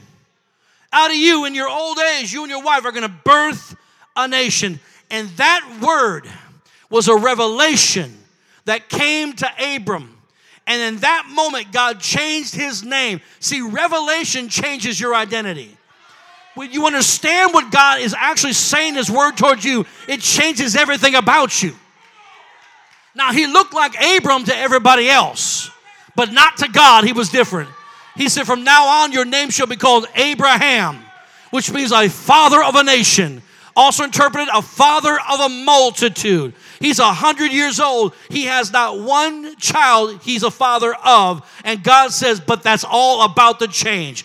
Out 0.93 1.11
of 1.11 1.17
you, 1.17 1.45
in 1.45 1.55
your 1.55 1.69
old 1.69 1.99
age, 1.99 2.33
you 2.33 2.43
and 2.43 2.51
your 2.51 2.63
wife 2.63 2.85
are 2.85 2.93
gonna 2.93 3.09
birth 3.09 3.77
a 4.17 4.29
nation. 4.29 4.79
And 5.11 5.29
that 5.31 5.79
word 5.81 6.29
was 6.91 7.09
a 7.09 7.17
revelation 7.17 8.17
that 8.65 8.89
came 8.89 9.33
to 9.35 9.49
Abram. 9.77 10.17
And 10.67 10.81
in 10.81 11.01
that 11.01 11.27
moment, 11.31 11.73
God 11.73 12.01
changed 12.01 12.55
his 12.55 12.83
name. 12.83 13.21
See, 13.41 13.61
revelation 13.61 14.49
changes 14.49 14.99
your 14.99 15.15
identity. 15.15 15.77
When 16.55 16.73
you 16.73 16.87
understand 16.87 17.53
what 17.53 17.73
God 17.73 18.01
is 18.01 18.15
actually 18.15 18.53
saying 18.53 18.95
his 18.95 19.11
word 19.11 19.37
towards 19.37 19.65
you, 19.65 19.85
it 20.09 20.21
changes 20.21 20.77
everything 20.77 21.17
about 21.17 21.63
you. 21.63 21.75
Now, 23.15 23.33
he 23.33 23.47
looked 23.47 23.75
like 23.75 23.95
Abram 24.01 24.45
to 24.45 24.57
everybody 24.57 25.09
else, 25.09 25.71
but 26.17 26.33
not 26.33 26.57
to 26.59 26.69
God. 26.69 27.05
He 27.05 27.13
was 27.13 27.29
different. 27.29 27.69
He 28.17 28.29
said, 28.29 28.47
From 28.47 28.65
now 28.65 28.87
on, 29.03 29.13
your 29.13 29.25
name 29.25 29.51
shall 29.51 29.67
be 29.67 29.77
called 29.77 30.07
Abraham, 30.15 31.05
which 31.51 31.71
means 31.73 31.93
a 31.93 32.09
father 32.09 32.63
of 32.63 32.75
a 32.77 32.85
nation 32.85 33.43
also 33.77 34.05
interpreted 34.05 34.49
a 34.53 34.63
father 34.63 35.19
of 35.31 35.41
a 35.41 35.49
multitude. 35.49 36.55
He's 36.81 36.99
a 36.99 37.13
hundred 37.13 37.53
years 37.53 37.81
old. 37.81 38.15
He 38.29 38.45
has 38.45 38.73
not 38.73 39.01
one 39.01 39.57
child 39.57 40.21
he's 40.23 40.43
a 40.43 40.51
father 40.51 40.95
of. 41.05 41.49
And 41.65 41.83
God 41.83 42.13
says, 42.13 42.41
but 42.41 42.63
that's 42.63 42.85
all 42.89 43.25
about 43.25 43.59
to 43.61 43.69
change. 43.69 44.25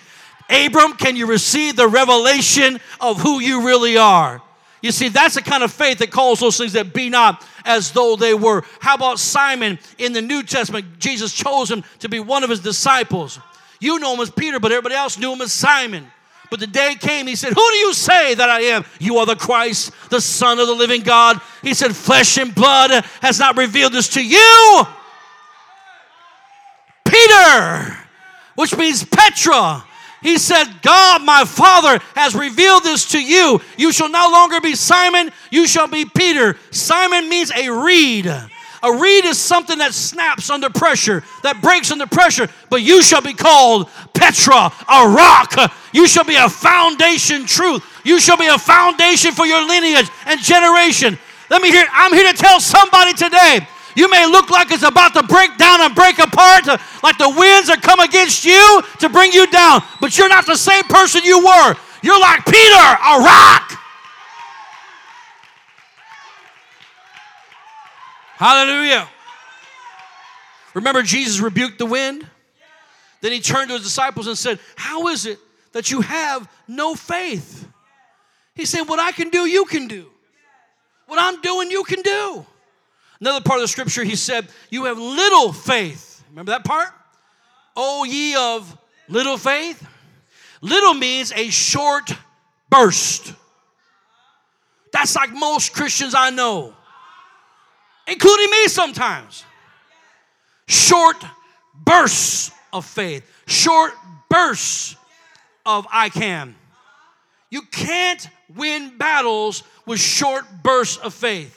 Abram, 0.50 0.94
can 0.94 1.16
you 1.16 1.26
receive 1.26 1.76
the 1.76 1.88
revelation 1.88 2.80
of 3.00 3.22
who 3.22 3.40
you 3.40 3.66
really 3.66 3.98
are? 3.98 4.42
You 4.82 4.92
see, 4.92 5.10
that's 5.10 5.36
the 5.36 5.42
kind 5.42 5.64
of 5.64 5.72
faith 5.72 6.00
that 6.00 6.10
calls 6.10 6.40
those 6.40 6.58
things 6.58 6.74
that 6.74 6.94
be 6.94 7.10
not 7.10 7.46
as 7.66 7.92
though 7.92 8.16
they 8.16 8.34
were. 8.34 8.64
How 8.80 8.96
about 8.96 9.20
Simon 9.20 9.78
in 9.98 10.14
the 10.14 10.22
New 10.22 10.42
Testament? 10.44 11.00
Jesus 11.00 11.34
chose 11.34 11.70
him 11.70 11.84
to 12.00 12.10
be 12.10 12.20
one 12.20 12.44
of 12.44 12.50
his 12.50 12.62
disciples. 12.62 13.40
You 13.80 14.00
know 14.00 14.14
him 14.14 14.22
as 14.22 14.30
Peter, 14.30 14.60
but 14.60 14.72
everybody 14.72 14.96
else 14.96 15.18
knew 15.18 15.34
him 15.34 15.42
as 15.42 15.52
Simon. 15.52 16.08
But 16.50 16.60
the 16.60 16.68
day 16.68 16.96
came, 17.00 17.28
he 17.28 17.36
said, 17.36 17.54
Who 17.54 17.72
do 17.72 17.78
you 17.78 17.94
say 17.94 18.34
that 18.34 18.50
I 18.50 18.62
am? 18.62 18.84
You 19.00 19.18
are 19.18 19.26
the 19.26 19.36
Christ, 19.36 19.92
the 20.10 20.22
Son 20.22 20.60
of 20.60 20.68
the 20.68 20.74
living 20.74 21.02
God. 21.02 21.40
He 21.62 21.74
said, 21.74 21.96
Flesh 21.96 22.38
and 22.38 22.54
blood 22.54 23.06
has 23.22 23.40
not 23.40 23.58
revealed 23.58 23.94
this 23.94 24.10
to 24.10 24.26
you. 24.26 24.84
Peter, 27.06 27.98
which 28.56 28.76
means 28.78 29.04
Petra. 29.04 29.86
He 30.22 30.38
said, 30.38 30.66
God, 30.82 31.24
my 31.24 31.46
Father, 31.46 32.04
has 32.16 32.36
revealed 32.36 32.84
this 32.84 33.12
to 33.12 33.24
you. 33.24 33.62
You 33.78 33.92
shall 33.92 34.10
no 34.10 34.30
longer 34.32 34.60
be 34.60 34.76
Simon, 34.76 35.32
you 35.50 35.68
shall 35.68 35.88
be 35.88 36.06
Peter. 36.06 36.58
Simon 36.72 37.30
means 37.30 37.52
a 37.52 37.70
reed. 37.70 38.26
A 38.82 38.92
reed 38.94 39.26
is 39.26 39.38
something 39.38 39.78
that 39.80 39.94
snaps 39.94 40.50
under 40.50 40.70
pressure, 40.70 41.24
that 41.44 41.62
breaks 41.62 41.92
under 41.92 42.08
pressure, 42.08 42.48
but 42.70 42.82
you 42.82 43.02
shall 43.02 43.22
be 43.22 43.34
called 43.34 43.90
Petra, 44.14 44.72
a 44.88 45.10
rock. 45.10 45.56
You 45.94 46.08
shall 46.08 46.24
be 46.24 46.36
a 46.36 46.48
foundation 46.48 47.46
truth. 47.46 47.84
You 48.06 48.20
shall 48.20 48.38
be 48.38 48.48
a 48.48 48.58
foundation 48.58 49.32
for 49.32 49.46
your 49.46 49.66
lineage 49.68 50.10
and 50.26 50.40
generation. 50.40 51.18
Let 51.50 51.62
me 51.62 51.72
hear, 51.72 51.86
I'm 51.92 52.14
here 52.14 52.32
to 52.32 52.38
tell 52.38 52.60
somebody 52.60 53.14
today 53.14 53.68
you 53.96 54.10
may 54.10 54.26
look 54.26 54.50
like 54.50 54.72
it's 54.72 54.84
about 54.84 55.14
to 55.16 55.24
break 55.24 55.58
down 55.58 55.82
and 55.82 55.94
break 55.96 56.20
apart, 56.20 56.68
like 57.04 57.18
the 57.18 57.34
winds 57.36 57.70
are 57.70 57.78
come 57.78 58.00
against 58.00 58.46
you 58.46 58.82
to 59.00 59.10
bring 59.10 59.32
you 59.32 59.48
down, 59.48 59.82
but 60.00 60.18
you're 60.18 60.30
not 60.30 60.46
the 60.46 60.56
same 60.56 60.84
person 60.84 61.22
you 61.24 61.44
were. 61.44 61.76
You're 62.02 62.20
like 62.20 62.46
Peter, 62.46 62.78
a 62.78 63.20
rock. 63.20 63.79
Hallelujah. 68.40 69.06
Remember, 70.74 71.04
Jesus 71.04 71.42
rebuked 71.42 71.78
the 71.78 71.86
wind? 71.86 72.26
Then 73.20 73.34
he 73.34 73.42
turned 73.42 73.68
to 73.68 73.74
his 73.74 73.84
disciples 73.84 74.28
and 74.28 74.38
said, 74.38 74.60
How 74.78 75.10
is 75.10 75.26
it 75.26 75.40
that 75.74 75.92
you 75.92 76.00
have 76.00 76.50
no 76.66 76.96
faith? 76.96 77.68
He 78.56 78.64
said, 78.64 78.84
What 78.84 78.98
I 78.98 79.12
can 79.12 79.30
do, 79.30 79.40
you 79.46 79.66
can 79.66 79.90
do. 79.90 80.06
What 81.08 81.20
I'm 81.20 81.42
doing, 81.42 81.70
you 81.70 81.84
can 81.84 82.02
do. 82.02 82.46
Another 83.20 83.42
part 83.42 83.60
of 83.60 83.64
the 83.64 83.68
scripture, 83.68 84.06
he 84.06 84.16
said, 84.16 84.48
You 84.70 84.86
have 84.86 84.98
little 84.98 85.52
faith. 85.52 86.24
Remember 86.30 86.52
that 86.52 86.64
part? 86.64 86.88
O 87.76 88.06
ye 88.06 88.38
of 88.38 88.78
little 89.10 89.38
faith. 89.38 89.86
Little 90.62 90.94
means 90.94 91.34
a 91.34 91.50
short 91.50 92.14
burst. 92.70 93.34
That's 94.94 95.14
like 95.14 95.34
most 95.34 95.74
Christians 95.74 96.16
I 96.16 96.30
know, 96.30 96.74
including 98.10 98.50
me 98.50 98.68
sometimes. 98.68 99.46
Short 100.68 101.24
bursts 101.76 102.52
of 102.74 102.86
faith, 102.86 103.30
short 103.48 103.94
bursts 104.30 104.96
of 105.66 105.88
I 105.92 106.10
can. 106.10 106.56
You 107.50 107.62
can't 107.64 108.28
win 108.56 108.98
battles 108.98 109.64
with 109.86 110.00
short 110.00 110.46
bursts 110.64 110.98
of 110.98 111.14
faith. 111.14 111.56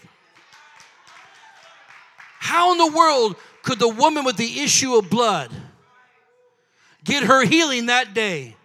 How 2.38 2.72
in 2.72 2.78
the 2.78 2.96
world 2.96 3.36
could 3.62 3.78
the 3.78 3.88
woman 3.88 4.24
with 4.24 4.36
the 4.36 4.60
issue 4.60 4.94
of 4.96 5.08
blood 5.08 5.50
get 7.04 7.24
her 7.24 7.44
healing 7.44 7.86
that 7.86 8.14
day, 8.14 8.56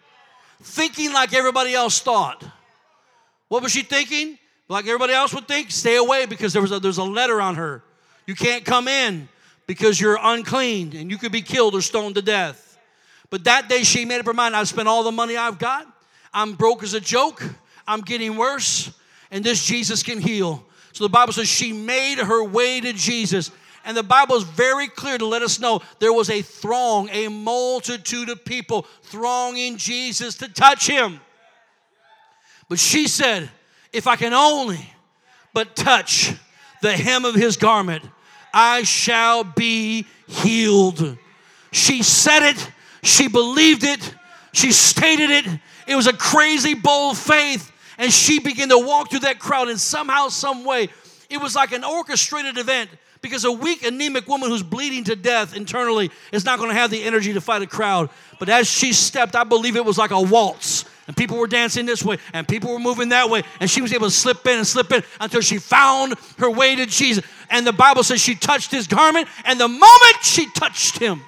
thinking 0.62 1.14
like 1.14 1.34
everybody 1.34 1.74
else 1.74 2.00
thought? 2.00 2.44
What 3.50 3.64
was 3.64 3.72
she 3.72 3.84
thinking? 3.84 4.38
Like 4.70 4.86
everybody 4.86 5.14
else 5.14 5.34
would 5.34 5.48
think? 5.48 5.72
Stay 5.72 5.96
away 5.96 6.26
because 6.26 6.54
there 6.54 6.62
was 6.62 6.72
a, 6.72 6.80
there's 6.80 6.98
a 6.98 7.04
letter 7.04 7.40
on 7.40 7.56
her. 7.56 7.84
You 8.26 8.36
can't 8.36 8.66
come 8.66 8.88
in 8.88 9.30
because 9.66 10.00
you're 10.00 10.20
unclean 10.22 10.96
and 10.96 11.10
you 11.10 11.18
could 11.18 11.32
be 11.32 11.42
killed 11.42 11.74
or 11.76 11.82
stoned 11.82 12.16
to 12.16 12.22
death. 12.22 12.78
But 13.30 13.46
that 13.46 13.70
day 13.70 13.84
she 13.84 14.06
made 14.06 14.20
up 14.20 14.26
her 14.26 14.34
mind 14.34 14.56
I've 14.56 14.68
spent 14.68 14.88
all 14.88 15.04
the 15.04 15.12
money 15.12 15.38
I've 15.38 15.60
got. 15.60 15.88
I'm 16.34 16.54
broke 16.54 16.84
as 16.84 16.94
a 16.94 17.00
joke. 17.00 17.44
I'm 17.88 18.02
getting 18.02 18.36
worse. 18.36 18.92
And 19.32 19.44
this 19.44 19.66
Jesus 19.66 20.04
can 20.04 20.20
heal. 20.20 20.66
So 20.94 21.04
the 21.04 21.10
Bible 21.10 21.34
says 21.34 21.48
she 21.48 21.74
made 21.74 22.18
her 22.18 22.44
way 22.44 22.82
to 22.82 22.94
Jesus. 22.94 23.52
And 23.86 23.96
the 23.96 24.04
Bible 24.04 24.36
is 24.36 24.44
very 24.44 24.88
clear 24.90 25.18
to 25.18 25.26
let 25.26 25.42
us 25.42 25.60
know 25.60 25.82
there 26.00 26.12
was 26.12 26.30
a 26.30 26.42
throng, 26.42 27.10
a 27.10 27.30
multitude 27.30 28.30
of 28.30 28.44
people 28.44 28.86
thronging 29.04 29.78
Jesus 29.78 30.36
to 30.38 30.50
touch 30.50 30.88
him. 30.88 31.22
But 32.68 32.80
she 32.80 33.08
said, 33.08 33.50
If 33.98 34.06
I 34.06 34.16
can 34.16 34.32
only 34.32 34.94
but 35.54 35.76
touch 35.76 36.32
the 36.84 36.94
hem 36.94 37.26
of 37.26 37.34
his 37.34 37.58
garment, 37.58 38.04
I 38.54 38.84
shall 38.84 39.44
be 39.44 40.06
healed. 40.28 41.18
She 41.72 42.04
said 42.04 42.48
it, 42.48 42.72
she 43.02 43.28
believed 43.28 43.84
it, 43.84 44.14
she 44.54 44.72
stated 44.72 45.32
it. 45.32 45.48
It 45.88 45.96
was 45.96 46.06
a 46.06 46.14
crazy, 46.14 46.76
bold 46.76 47.18
faith. 47.18 47.72
And 47.98 48.14
she 48.14 48.38
began 48.38 48.70
to 48.70 48.78
walk 48.78 49.10
through 49.10 49.22
that 49.22 49.40
crowd, 49.40 49.68
and 49.68 49.80
somehow, 49.80 50.28
some 50.28 50.64
way, 50.64 50.90
it 51.32 51.42
was 51.42 51.56
like 51.56 51.72
an 51.72 51.84
orchestrated 51.84 52.60
event 52.60 52.92
because 53.22 53.46
a 53.46 53.52
weak, 53.52 53.84
anemic 53.84 54.28
woman 54.28 54.52
who's 54.52 54.62
bleeding 54.62 55.06
to 55.06 55.16
death 55.16 55.56
internally 55.56 56.12
is 56.32 56.46
not 56.46 56.60
going 56.60 56.70
to 56.70 56.76
have 56.76 56.92
the 56.92 57.02
energy 57.02 57.34
to 57.34 57.42
fight 57.42 57.64
a 57.64 57.68
crowd. 57.68 58.12
But 58.38 58.48
as 58.48 58.68
she 58.68 58.94
stepped, 58.94 59.36
I 59.36 59.44
believe 59.44 59.76
it 59.76 59.84
was 59.84 59.98
like 59.98 60.12
a 60.12 60.22
waltz. 60.22 60.86
And 61.08 61.16
people 61.16 61.38
were 61.38 61.48
dancing 61.48 61.86
this 61.86 62.04
way, 62.04 62.18
and 62.34 62.46
people 62.46 62.72
were 62.72 62.80
moving 62.80 63.10
that 63.10 63.30
way, 63.30 63.44
and 63.62 63.70
she 63.70 63.82
was 63.82 63.94
able 63.94 64.08
to 64.08 64.12
slip 64.12 64.46
in 64.46 64.58
and 64.58 64.68
slip 64.68 64.92
in 64.92 65.04
until 65.22 65.40
she 65.40 65.58
found 65.58 66.16
her 66.38 66.50
way 66.50 66.76
to 66.76 66.86
Jesus. 66.86 67.24
And 67.50 67.66
the 67.66 67.72
Bible 67.72 68.04
says 68.04 68.20
she 68.20 68.36
touched 68.36 68.72
his 68.72 68.88
garment, 68.88 69.30
and 69.46 69.60
the 69.60 69.70
moment 69.70 70.18
she 70.22 70.50
touched 70.52 71.00
him, 71.00 71.22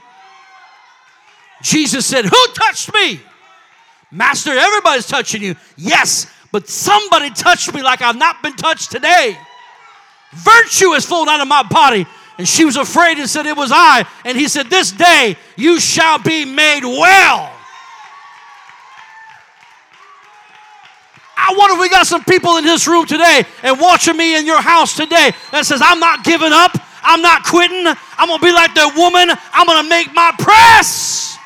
Jesus 1.61 2.05
said, 2.05 2.25
Who 2.25 2.47
touched 2.53 2.93
me? 2.93 3.21
Master, 4.11 4.51
everybody's 4.51 5.07
touching 5.07 5.41
you. 5.41 5.55
Yes, 5.77 6.27
but 6.51 6.67
somebody 6.67 7.29
touched 7.29 7.73
me 7.73 7.81
like 7.81 8.01
I've 8.01 8.17
not 8.17 8.41
been 8.41 8.55
touched 8.55 8.91
today. 8.91 9.37
Virtue 10.33 10.91
is 10.91 11.05
flowing 11.05 11.29
out 11.29 11.39
of 11.39 11.47
my 11.47 11.63
body. 11.63 12.05
And 12.37 12.47
she 12.47 12.63
was 12.63 12.77
afraid 12.77 13.17
and 13.17 13.29
said, 13.29 13.45
It 13.45 13.57
was 13.57 13.71
I. 13.73 14.05
And 14.23 14.37
he 14.37 14.47
said, 14.47 14.67
This 14.67 14.91
day 14.91 15.37
you 15.57 15.79
shall 15.79 16.19
be 16.19 16.45
made 16.45 16.83
well. 16.83 17.53
I 21.41 21.55
wonder 21.57 21.75
if 21.75 21.81
we 21.81 21.89
got 21.89 22.05
some 22.05 22.23
people 22.23 22.57
in 22.57 22.65
this 22.65 22.85
room 22.87 23.05
today 23.05 23.43
and 23.63 23.79
watching 23.79 24.17
me 24.17 24.37
in 24.37 24.45
your 24.45 24.61
house 24.61 24.95
today 24.95 25.31
that 25.51 25.65
says, 25.65 25.81
I'm 25.81 25.99
not 25.99 26.23
giving 26.23 26.51
up. 26.51 26.77
I'm 27.01 27.21
not 27.21 27.45
quitting. 27.45 27.87
I'm 27.87 28.27
going 28.27 28.39
to 28.39 28.45
be 28.45 28.51
like 28.51 28.75
that 28.75 28.93
woman. 28.95 29.35
I'm 29.53 29.65
going 29.65 29.83
to 29.83 29.89
make 29.89 30.13
my 30.13 30.33
press 30.37 31.37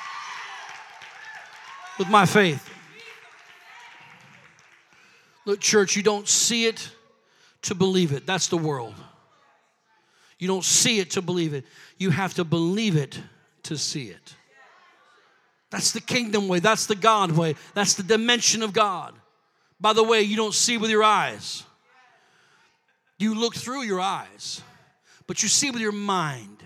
with 1.99 2.10
my 2.10 2.25
faith. 2.25 2.69
Look, 5.45 5.60
church, 5.60 5.95
you 5.95 6.01
don't 6.01 6.27
see 6.27 6.65
it 6.65 6.89
to 7.63 7.75
believe 7.75 8.13
it. 8.13 8.25
That's 8.25 8.47
the 8.47 8.58
world. 8.58 8.95
You 10.39 10.47
don't 10.47 10.65
see 10.65 10.99
it 10.99 11.12
to 11.12 11.21
believe 11.21 11.53
it. 11.53 11.65
You 11.97 12.10
have 12.10 12.34
to 12.34 12.43
believe 12.43 12.97
it 12.97 13.19
to 13.63 13.77
see 13.77 14.06
it. 14.06 14.36
That's 15.69 15.91
the 15.91 16.01
kingdom 16.01 16.47
way. 16.47 16.60
That's 16.60 16.88
the 16.88 16.95
God 16.95 17.32
way. 17.32 17.56
That's 17.73 17.93
the 17.93 18.03
dimension 18.03 18.63
of 18.63 18.73
God. 18.73 19.13
By 19.84 19.91
the 19.91 20.02
way, 20.02 20.22
you 20.22 20.38
don't 20.38 20.54
see 20.54 20.78
with 20.78 20.89
your 20.89 21.04
eyes. 21.04 21.63
You 23.19 23.36
look 23.36 23.54
through 23.54 23.82
your 23.82 24.00
eyes, 24.00 24.62
but 25.28 25.43
you 25.43 25.50
see 25.50 25.72
with 25.72 25.82
your 25.82 25.91
mind. 25.91 26.63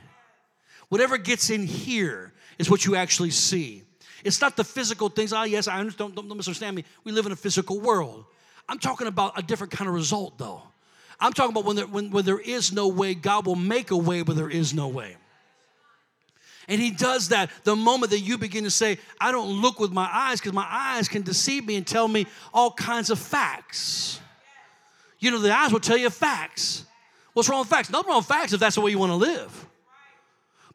Whatever 0.89 1.17
gets 1.17 1.49
in 1.49 1.65
here 1.65 2.31
is 2.59 2.69
what 2.69 2.85
you 2.85 2.95
actually 2.95 3.31
see. 3.31 3.81
It's 4.23 4.39
not 4.39 4.55
the 4.55 4.63
physical 4.63 5.09
things. 5.09 5.33
Ah, 5.33 5.45
yes, 5.45 5.67
I 5.67 5.79
understand. 5.79 6.13
Don't, 6.13 6.27
don't 6.27 6.37
misunderstand 6.37 6.75
me. 6.75 6.85
We 7.05 7.11
live 7.11 7.25
in 7.25 7.31
a 7.31 7.35
physical 7.35 7.79
world. 7.79 8.23
I'm 8.69 8.77
talking 8.77 9.07
about 9.07 9.33
a 9.35 9.41
different 9.41 9.73
kind 9.73 9.87
of 9.87 9.95
result, 9.95 10.37
though. 10.37 10.61
I'm 11.19 11.33
talking 11.33 11.53
about 11.53 11.65
when 11.65 11.75
there, 11.75 11.87
when, 11.87 12.11
when 12.11 12.23
there 12.23 12.39
is 12.39 12.71
no 12.71 12.87
way, 12.87 13.15
God 13.15 13.47
will 13.47 13.55
make 13.55 13.89
a 13.89 13.97
way 13.97 14.21
where 14.21 14.35
there 14.35 14.49
is 14.51 14.75
no 14.75 14.89
way. 14.89 15.17
And 16.67 16.81
he 16.81 16.91
does 16.91 17.29
that 17.29 17.49
the 17.63 17.75
moment 17.75 18.11
that 18.11 18.19
you 18.19 18.37
begin 18.37 18.65
to 18.65 18.71
say, 18.71 18.97
I 19.19 19.31
don't 19.31 19.61
look 19.61 19.79
with 19.79 19.91
my 19.91 20.09
eyes 20.11 20.39
because 20.39 20.53
my 20.53 20.67
eyes 20.69 21.07
can 21.07 21.21
deceive 21.21 21.65
me 21.65 21.75
and 21.75 21.87
tell 21.87 22.07
me 22.07 22.27
all 22.53 22.71
kinds 22.71 23.09
of 23.09 23.19
facts. 23.19 24.19
You 25.19 25.31
know, 25.31 25.39
the 25.39 25.55
eyes 25.55 25.71
will 25.71 25.79
tell 25.79 25.97
you 25.97 26.09
facts. 26.09 26.85
What's 27.33 27.47
wrong 27.49 27.59
with 27.59 27.69
facts? 27.69 27.89
Nothing 27.89 28.09
wrong 28.09 28.19
with 28.19 28.27
facts 28.27 28.53
if 28.53 28.59
that's 28.59 28.75
the 28.75 28.81
way 28.81 28.91
you 28.91 28.99
want 28.99 29.11
to 29.11 29.15
live. 29.15 29.65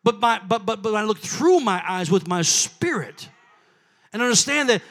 But, 0.02 0.18
my, 0.18 0.40
but, 0.40 0.64
but, 0.64 0.82
but 0.82 0.94
I 0.94 1.04
look 1.04 1.18
through 1.18 1.60
my 1.60 1.82
eyes 1.86 2.10
with 2.10 2.26
my 2.26 2.42
spirit 2.42 3.28
and 4.12 4.22
understand 4.22 4.68
that 4.70 4.82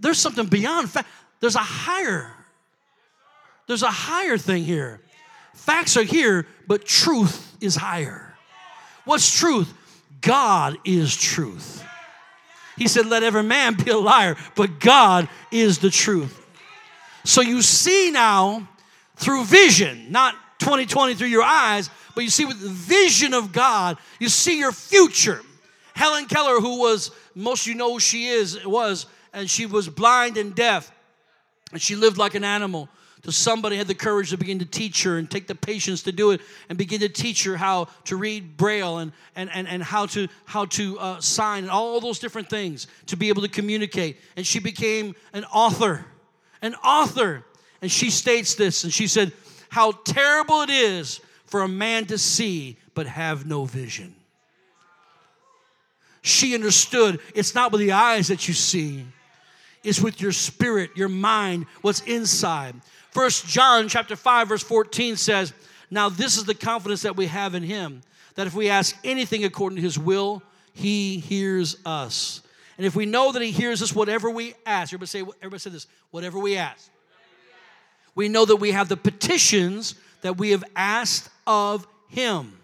there's 0.00 0.18
something 0.18 0.46
beyond 0.46 0.90
fact. 0.90 1.08
There's 1.40 1.54
a 1.54 1.60
higher 1.60 2.34
there's 3.70 3.84
a 3.84 3.90
higher 3.92 4.36
thing 4.36 4.64
here. 4.64 5.00
Facts 5.54 5.96
are 5.96 6.02
here, 6.02 6.48
but 6.66 6.84
truth 6.84 7.56
is 7.60 7.76
higher. 7.76 8.34
What's 9.04 9.38
truth? 9.38 9.72
God 10.20 10.78
is 10.84 11.16
truth. 11.16 11.84
He 12.76 12.88
said, 12.88 13.06
Let 13.06 13.22
every 13.22 13.42
man 13.42 13.74
be 13.74 13.90
a 13.90 13.98
liar, 13.98 14.36
but 14.56 14.80
God 14.80 15.28
is 15.50 15.78
the 15.78 15.90
truth. 15.90 16.36
So 17.24 17.40
you 17.42 17.62
see 17.62 18.10
now 18.10 18.68
through 19.16 19.44
vision, 19.44 20.10
not 20.10 20.34
2020 20.60 21.14
through 21.14 21.28
your 21.28 21.42
eyes, 21.42 21.90
but 22.14 22.24
you 22.24 22.30
see 22.30 22.44
with 22.44 22.60
the 22.60 22.68
vision 22.68 23.34
of 23.34 23.52
God, 23.52 23.98
you 24.18 24.28
see 24.28 24.58
your 24.58 24.72
future. 24.72 25.42
Helen 25.94 26.26
Keller, 26.26 26.60
who 26.60 26.80
was, 26.80 27.10
most 27.34 27.66
you 27.66 27.74
know 27.74 27.94
who 27.94 28.00
she 28.00 28.28
is, 28.28 28.64
was, 28.64 29.06
and 29.32 29.48
she 29.48 29.66
was 29.66 29.88
blind 29.88 30.36
and 30.36 30.54
deaf, 30.54 30.90
and 31.72 31.80
she 31.80 31.96
lived 31.96 32.16
like 32.16 32.34
an 32.34 32.44
animal. 32.44 32.88
So 33.24 33.30
somebody 33.30 33.76
had 33.76 33.86
the 33.86 33.94
courage 33.94 34.30
to 34.30 34.38
begin 34.38 34.58
to 34.60 34.64
teach 34.64 35.02
her 35.02 35.18
and 35.18 35.30
take 35.30 35.46
the 35.46 35.54
patience 35.54 36.02
to 36.04 36.12
do 36.12 36.30
it 36.30 36.40
and 36.68 36.78
begin 36.78 37.00
to 37.00 37.08
teach 37.08 37.44
her 37.44 37.56
how 37.56 37.88
to 38.04 38.16
read 38.16 38.56
braille 38.56 38.98
and, 38.98 39.12
and, 39.36 39.50
and, 39.52 39.68
and 39.68 39.82
how 39.82 40.06
to, 40.06 40.26
how 40.46 40.64
to 40.66 40.98
uh, 40.98 41.20
sign 41.20 41.64
and 41.64 41.70
all 41.70 42.00
those 42.00 42.18
different 42.18 42.48
things 42.48 42.86
to 43.06 43.16
be 43.16 43.28
able 43.28 43.42
to 43.42 43.48
communicate. 43.48 44.16
And 44.36 44.46
she 44.46 44.58
became 44.58 45.14
an 45.34 45.44
author, 45.44 46.06
an 46.62 46.74
author. 46.76 47.44
And 47.82 47.90
she 47.90 48.10
states 48.10 48.54
this, 48.54 48.84
and 48.84 48.92
she 48.92 49.06
said, 49.06 49.32
How 49.68 49.92
terrible 49.92 50.62
it 50.62 50.70
is 50.70 51.20
for 51.44 51.62
a 51.62 51.68
man 51.68 52.06
to 52.06 52.16
see 52.16 52.78
but 52.94 53.06
have 53.06 53.44
no 53.44 53.66
vision. 53.66 54.14
She 56.22 56.54
understood 56.54 57.20
it's 57.34 57.54
not 57.54 57.72
with 57.72 57.80
the 57.80 57.92
eyes 57.92 58.28
that 58.28 58.46
you 58.46 58.54
see, 58.54 59.04
it's 59.82 60.00
with 60.00 60.20
your 60.20 60.32
spirit, 60.32 60.90
your 60.94 61.08
mind, 61.08 61.66
what's 61.80 62.00
inside. 62.02 62.74
First 63.10 63.46
John 63.46 63.88
chapter 63.88 64.16
5 64.16 64.48
verse 64.48 64.62
14 64.62 65.16
says, 65.16 65.52
"Now 65.90 66.08
this 66.08 66.36
is 66.36 66.44
the 66.44 66.54
confidence 66.54 67.02
that 67.02 67.16
we 67.16 67.26
have 67.26 67.54
in 67.54 67.62
him, 67.62 68.02
that 68.34 68.46
if 68.46 68.54
we 68.54 68.68
ask 68.68 68.96
anything 69.04 69.44
according 69.44 69.76
to 69.76 69.82
his 69.82 69.98
will, 69.98 70.42
he 70.72 71.18
hears 71.18 71.76
us." 71.84 72.42
And 72.78 72.86
if 72.86 72.96
we 72.96 73.04
know 73.04 73.32
that 73.32 73.42
he 73.42 73.50
hears 73.50 73.82
us 73.82 73.92
whatever 73.92 74.30
we 74.30 74.54
ask, 74.64 74.92
everybody 74.92 75.08
say 75.08 75.20
everybody 75.20 75.58
say 75.58 75.70
this, 75.70 75.86
whatever 76.10 76.38
we 76.38 76.56
ask. 76.56 76.88
We 78.14 78.28
know 78.28 78.44
that 78.44 78.56
we 78.56 78.72
have 78.72 78.88
the 78.88 78.96
petitions 78.96 79.94
that 80.22 80.36
we 80.38 80.50
have 80.50 80.64
asked 80.74 81.30
of 81.46 81.86
him. 82.08 82.58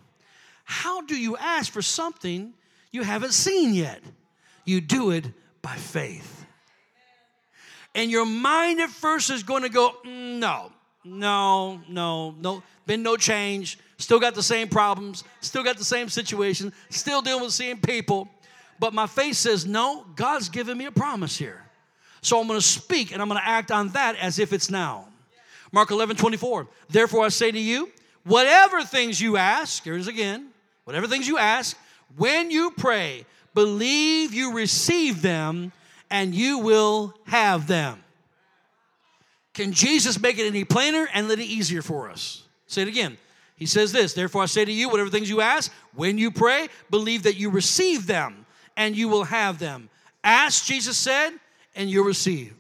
How 0.65 1.03
do 1.03 1.17
you 1.17 1.37
ask 1.37 1.73
for 1.73 1.83
something 1.83 2.53
you 2.91 3.03
haven't 3.03 3.33
seen 3.33 3.75
yet? 3.75 4.03
You 4.65 4.81
do 4.81 5.11
it 5.11 5.27
by 5.63 5.77
faith. 5.77 6.45
And 7.95 8.11
your 8.11 8.27
mind 8.27 8.81
at 8.81 8.91
first 8.91 9.31
is 9.31 9.43
going 9.43 9.63
to 9.63 9.69
go, 9.69 9.95
mm, 10.05 10.26
no, 10.41 10.73
no, 11.05 11.81
no, 11.89 12.35
no, 12.41 12.63
been 12.87 13.03
no 13.03 13.17
change, 13.17 13.79
still 13.99 14.21
got 14.21 14.35
the 14.35 14.43
same 14.43 14.69
problems, 14.69 15.25
still 15.41 15.63
got 15.63 15.77
the 15.77 15.85
same 15.85 16.09
situation, 16.09 16.73
still 16.91 17.23
dealing 17.23 17.43
with 17.43 17.51
the 17.51 17.57
same 17.57 17.79
people. 17.79 18.29
But 18.79 18.93
my 18.93 19.07
faith 19.07 19.37
says, 19.37 19.67
no, 19.67 20.05
God's 20.17 20.49
given 20.49 20.77
me 20.77 20.87
a 20.87 20.91
promise 20.91 21.37
here. 21.37 21.63
So 22.21 22.41
I'm 22.41 22.47
going 22.47 22.59
to 22.59 22.67
speak 22.67 23.13
and 23.13 23.23
I'm 23.23 23.29
going 23.29 23.41
to 23.41 23.47
act 23.47 23.71
on 23.71 23.91
that 23.91 24.17
as 24.17 24.39
if 24.39 24.53
it's 24.53 24.71
now. 24.71 25.09
Mark 25.73 25.91
11, 25.91 26.17
24. 26.17 26.69
Therefore 26.89 27.25
I 27.25 27.29
say 27.29 27.51
to 27.51 27.59
you, 27.59 27.91
whatever 28.25 28.83
things 28.83 29.21
you 29.21 29.37
ask, 29.37 29.85
here's 29.85 30.09
again, 30.09 30.49
whatever 30.85 31.07
things 31.07 31.27
you 31.29 31.39
ask, 31.39 31.77
when 32.17 32.51
you 32.51 32.73
pray, 32.77 33.25
believe 33.55 34.35
you 34.35 34.55
receive 34.55 35.23
them 35.23 35.73
and 36.11 36.35
you 36.35 36.59
will 36.59 37.15
have 37.27 37.67
them. 37.67 38.03
Can 39.57 39.73
Jesus 39.73 40.21
make 40.21 40.39
it 40.39 40.47
any 40.47 40.65
plainer 40.65 41.09
and 41.15 41.29
let 41.29 41.39
it 41.39 41.47
easier 41.47 41.81
for 41.81 42.11
us? 42.11 42.43
Say 42.67 42.83
it 42.83 42.89
again. 42.89 43.17
He 43.57 43.65
says 43.65 43.91
this, 43.91 44.13
therefore 44.13 44.43
I 44.43 44.47
say 44.47 44.67
to 44.67 44.71
you, 44.71 44.91
whatever 44.91 45.09
things 45.09 45.31
you 45.31 45.41
ask, 45.41 45.73
when 45.95 46.19
you 46.19 46.31
pray, 46.31 46.69
believe 46.91 47.23
that 47.23 47.37
you 47.37 47.49
receive 47.49 48.07
them 48.07 48.45
and 48.77 48.95
you 48.95 49.09
will 49.09 49.25
have 49.25 49.59
them. 49.59 49.89
Ask, 50.23 50.67
Jesus 50.67 50.99
said, 50.99 51.31
and 51.75 51.89
you'll 51.89 52.05
receive. 52.05 52.53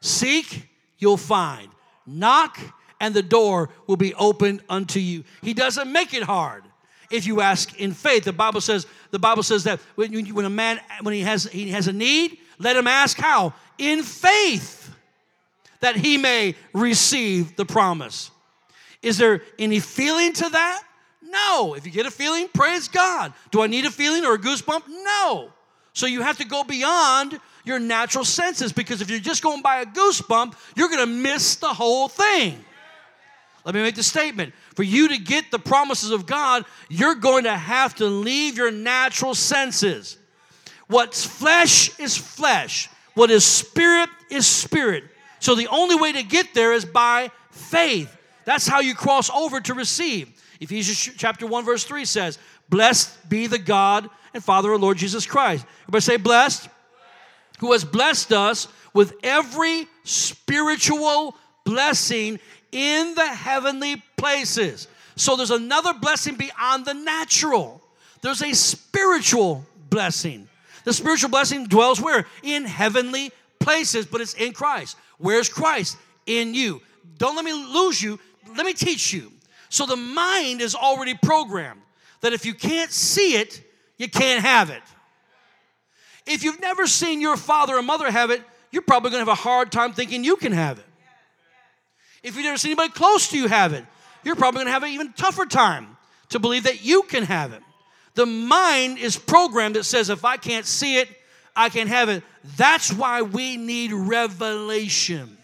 Seek, 0.00 0.68
you'll 0.98 1.16
find. 1.16 1.66
Knock, 2.06 2.60
and 3.00 3.12
the 3.12 3.24
door 3.24 3.68
will 3.88 3.96
be 3.96 4.14
opened 4.14 4.62
unto 4.68 5.00
you. 5.00 5.24
He 5.42 5.52
doesn't 5.52 5.90
make 5.90 6.14
it 6.14 6.22
hard 6.22 6.62
if 7.10 7.26
you 7.26 7.40
ask 7.40 7.76
in 7.80 7.92
faith. 7.92 8.22
The 8.22 8.32
Bible 8.32 8.60
says, 8.60 8.86
the 9.10 9.18
Bible 9.18 9.42
says 9.42 9.64
that 9.64 9.80
when, 9.96 10.12
when 10.32 10.44
a 10.44 10.50
man, 10.50 10.78
when 11.02 11.12
he 11.12 11.22
has, 11.22 11.42
he 11.46 11.70
has 11.70 11.88
a 11.88 11.92
need, 11.92 12.38
let 12.60 12.76
him 12.76 12.86
ask 12.86 13.18
how? 13.18 13.52
In 13.78 14.04
faith 14.04 14.85
that 15.80 15.96
he 15.96 16.16
may 16.16 16.54
receive 16.72 17.56
the 17.56 17.64
promise. 17.64 18.30
Is 19.02 19.18
there 19.18 19.42
any 19.58 19.80
feeling 19.80 20.32
to 20.34 20.48
that? 20.48 20.82
No. 21.22 21.74
If 21.74 21.86
you 21.86 21.92
get 21.92 22.06
a 22.06 22.10
feeling, 22.10 22.48
praise 22.48 22.88
God. 22.88 23.32
Do 23.50 23.62
I 23.62 23.66
need 23.66 23.84
a 23.84 23.90
feeling 23.90 24.24
or 24.24 24.34
a 24.34 24.38
goosebump? 24.38 24.82
No. 24.88 25.52
So 25.92 26.06
you 26.06 26.22
have 26.22 26.38
to 26.38 26.44
go 26.44 26.64
beyond 26.64 27.40
your 27.64 27.78
natural 27.78 28.24
senses 28.24 28.72
because 28.72 29.00
if 29.00 29.10
you're 29.10 29.18
just 29.18 29.42
going 29.42 29.62
by 29.62 29.80
a 29.80 29.86
goosebump, 29.86 30.54
you're 30.76 30.88
going 30.88 31.00
to 31.00 31.06
miss 31.06 31.56
the 31.56 31.68
whole 31.72 32.08
thing. 32.08 32.64
Let 33.64 33.74
me 33.74 33.82
make 33.82 33.96
the 33.96 34.02
statement. 34.02 34.54
For 34.76 34.84
you 34.84 35.08
to 35.08 35.18
get 35.18 35.50
the 35.50 35.58
promises 35.58 36.12
of 36.12 36.24
God, 36.26 36.64
you're 36.88 37.16
going 37.16 37.44
to 37.44 37.56
have 37.56 37.96
to 37.96 38.06
leave 38.06 38.56
your 38.56 38.70
natural 38.70 39.34
senses. 39.34 40.18
What's 40.86 41.26
flesh 41.26 41.98
is 41.98 42.16
flesh, 42.16 42.88
what 43.14 43.30
is 43.30 43.44
spirit 43.44 44.08
is 44.30 44.46
spirit. 44.46 45.04
So 45.46 45.54
the 45.54 45.68
only 45.68 45.94
way 45.94 46.10
to 46.10 46.24
get 46.24 46.54
there 46.54 46.72
is 46.72 46.84
by 46.84 47.30
faith. 47.52 48.12
That's 48.44 48.66
how 48.66 48.80
you 48.80 48.96
cross 48.96 49.30
over 49.30 49.60
to 49.60 49.74
receive. 49.74 50.28
Ephesians 50.58 51.16
chapter 51.16 51.46
1, 51.46 51.64
verse 51.64 51.84
3 51.84 52.04
says, 52.04 52.40
Blessed 52.68 53.28
be 53.28 53.46
the 53.46 53.60
God 53.60 54.10
and 54.34 54.42
Father 54.42 54.72
of 54.72 54.80
Lord 54.80 54.96
Jesus 54.96 55.24
Christ. 55.24 55.64
Everybody 55.82 56.00
say, 56.00 56.16
Blessed, 56.16 56.68
who 57.60 57.70
has 57.70 57.84
blessed 57.84 58.32
us 58.32 58.66
with 58.92 59.14
every 59.22 59.86
spiritual 60.02 61.36
blessing 61.62 62.40
in 62.72 63.14
the 63.14 63.28
heavenly 63.28 64.02
places. 64.16 64.88
So 65.14 65.36
there's 65.36 65.52
another 65.52 65.94
blessing 65.94 66.34
beyond 66.34 66.86
the 66.86 66.94
natural. 66.94 67.80
There's 68.20 68.42
a 68.42 68.52
spiritual 68.52 69.64
blessing. 69.90 70.48
The 70.82 70.92
spiritual 70.92 71.30
blessing 71.30 71.66
dwells 71.66 72.00
where? 72.00 72.26
In 72.42 72.64
heavenly 72.64 73.30
places, 73.60 74.06
but 74.06 74.20
it's 74.20 74.34
in 74.34 74.52
Christ. 74.52 74.96
Where's 75.18 75.48
Christ? 75.48 75.96
In 76.26 76.54
you. 76.54 76.82
Don't 77.18 77.36
let 77.36 77.44
me 77.44 77.52
lose 77.52 78.02
you. 78.02 78.18
Let 78.56 78.66
me 78.66 78.72
teach 78.72 79.12
you. 79.12 79.32
So 79.68 79.86
the 79.86 79.96
mind 79.96 80.60
is 80.60 80.74
already 80.74 81.14
programmed 81.14 81.80
that 82.20 82.32
if 82.32 82.46
you 82.46 82.54
can't 82.54 82.90
see 82.90 83.36
it, 83.36 83.62
you 83.98 84.08
can't 84.08 84.42
have 84.42 84.70
it. 84.70 84.82
If 86.26 86.42
you've 86.42 86.60
never 86.60 86.86
seen 86.86 87.20
your 87.20 87.36
father 87.36 87.76
or 87.76 87.82
mother 87.82 88.10
have 88.10 88.30
it, 88.30 88.42
you're 88.70 88.82
probably 88.82 89.12
to 89.12 89.18
have 89.18 89.28
a 89.28 89.34
hard 89.34 89.70
time 89.70 89.92
thinking 89.92 90.24
you 90.24 90.36
can 90.36 90.52
have 90.52 90.78
it. 90.78 90.84
If 92.22 92.34
you've 92.34 92.44
never 92.44 92.58
seen 92.58 92.72
anybody 92.72 92.92
close 92.92 93.28
to 93.28 93.38
you 93.38 93.46
have 93.46 93.72
it, 93.72 93.84
you're 94.24 94.36
probably 94.36 94.64
to 94.64 94.70
have 94.70 94.82
an 94.82 94.90
even 94.90 95.12
tougher 95.12 95.46
time 95.46 95.96
to 96.30 96.38
believe 96.38 96.64
that 96.64 96.84
you 96.84 97.02
can 97.04 97.22
have 97.22 97.52
it. 97.52 97.62
The 98.14 98.26
mind 98.26 98.98
is 98.98 99.16
programmed 99.16 99.76
that 99.76 99.84
says, 99.84 100.10
if 100.10 100.24
I 100.24 100.36
can't 100.36 100.66
see 100.66 100.98
it, 100.98 101.08
I 101.56 101.70
can't 101.70 101.88
have 101.88 102.10
it. 102.10 102.22
That's 102.56 102.92
why 102.92 103.22
we 103.22 103.56
need 103.56 103.92
revelation. 103.92 105.38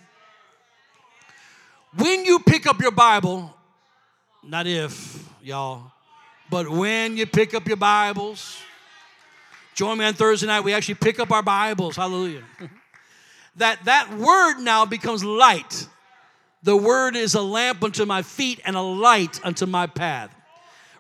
When 1.97 2.25
you 2.25 2.39
pick 2.39 2.67
up 2.67 2.81
your 2.81 2.91
Bible, 2.91 3.55
not 4.45 4.67
if, 4.67 5.29
y'all, 5.43 5.91
but 6.51 6.69
when 6.69 7.17
you 7.17 7.27
pick 7.27 7.55
up 7.55 7.67
your 7.67 7.79
Bibles, 7.79 8.59
join 9.75 9.99
me 9.99 10.05
on 10.05 10.15
Thursday 10.15 10.47
night. 10.47 10.61
We 10.61 10.75
actually 10.75 10.97
pick 10.97 11.19
up 11.19 11.31
our 11.31 11.43
Bibles. 11.43 11.97
Hallelujah. 11.97 12.43
that 13.57 13.85
that 13.87 14.13
word 14.13 14.59
now 14.61 14.85
becomes 14.85 15.25
light. 15.25 15.87
The 16.63 16.77
word 16.77 17.17
is 17.17 17.35
a 17.35 17.43
lamp 17.43 17.83
unto 17.83 18.05
my 18.05 18.23
feet 18.23 18.61
and 18.65 18.77
a 18.77 18.81
light 18.81 19.41
unto 19.45 19.67
my 19.67 19.87
path. 19.87 20.35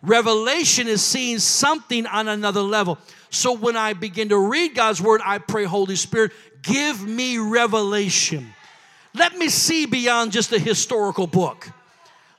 Revelation 0.03 0.88
is 0.88 1.03
seeing 1.03 1.38
something 1.38 2.07
on 2.07 2.29
another 2.29 2.62
level. 2.62 2.98
So 3.33 3.55
when 3.55 3.79
I 3.79 3.95
begin 3.95 4.29
to 4.29 4.38
read 4.38 4.75
God's 4.75 5.01
word, 5.01 5.23
I 5.25 5.38
pray, 5.38 5.64
Holy 5.64 5.97
Spirit, 5.97 6.33
give 6.61 7.03
me 7.03 7.38
revelation. 7.38 8.53
Let 9.14 9.38
me 9.38 9.49
see 9.49 9.87
beyond 9.87 10.33
just 10.33 10.53
a 10.53 10.59
historical 10.59 11.27
book. 11.27 11.71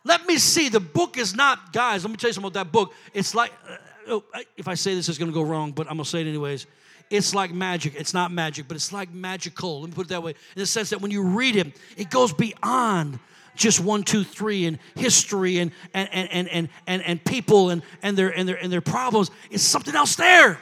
Let 0.04 0.28
me 0.28 0.38
see. 0.38 0.70
The 0.70 0.80
book 0.80 1.18
is 1.18 1.36
not, 1.36 1.74
guys, 1.74 2.04
let 2.04 2.12
me 2.12 2.18
tell 2.18 2.30
you 2.30 2.34
something 2.34 2.52
about 2.52 2.66
that 2.66 2.72
book. 2.72 2.94
It's 3.12 3.34
like, 3.34 3.52
uh, 3.68 3.78
oh, 4.08 4.24
if 4.56 4.68
I 4.68 4.76
say 4.76 4.94
this, 4.94 5.10
it's 5.10 5.18
going 5.18 5.32
to 5.32 5.34
go 5.34 5.42
wrong, 5.42 5.72
but 5.72 5.88
I'm 5.88 5.98
going 5.98 6.04
to 6.04 6.10
say 6.10 6.22
it 6.22 6.28
anyways. 6.28 6.68
It's 7.10 7.34
like 7.34 7.52
magic. 7.52 7.96
It's 7.98 8.14
not 8.14 8.32
magic, 8.32 8.68
but 8.68 8.76
it's 8.76 8.94
like 8.94 9.12
magical. 9.12 9.82
Let 9.82 9.90
me 9.90 9.96
put 9.96 10.06
it 10.06 10.10
that 10.10 10.22
way. 10.22 10.32
In 10.32 10.60
the 10.60 10.68
sense 10.68 10.92
that 10.92 11.02
when 11.02 11.10
you 11.10 11.24
read 11.24 11.56
it, 11.56 11.76
it 11.98 12.12
goes 12.12 12.34
beyond 12.34 13.18
just 13.56 13.80
one, 13.80 14.04
two, 14.04 14.24
three, 14.24 14.68
and 14.68 14.78
history 14.96 15.58
and 15.58 15.72
and 15.96 16.08
and 16.12 16.30
and 16.30 16.48
and 16.50 16.70
and, 16.86 17.02
and 17.02 17.26
people 17.26 17.72
and, 17.72 17.82
and 18.04 18.16
their 18.16 18.30
and 18.30 18.48
their 18.48 18.58
and 18.58 18.72
their 18.72 18.82
problems. 18.82 19.32
It's 19.50 19.64
something 19.64 19.96
else 19.96 20.16
there. 20.16 20.60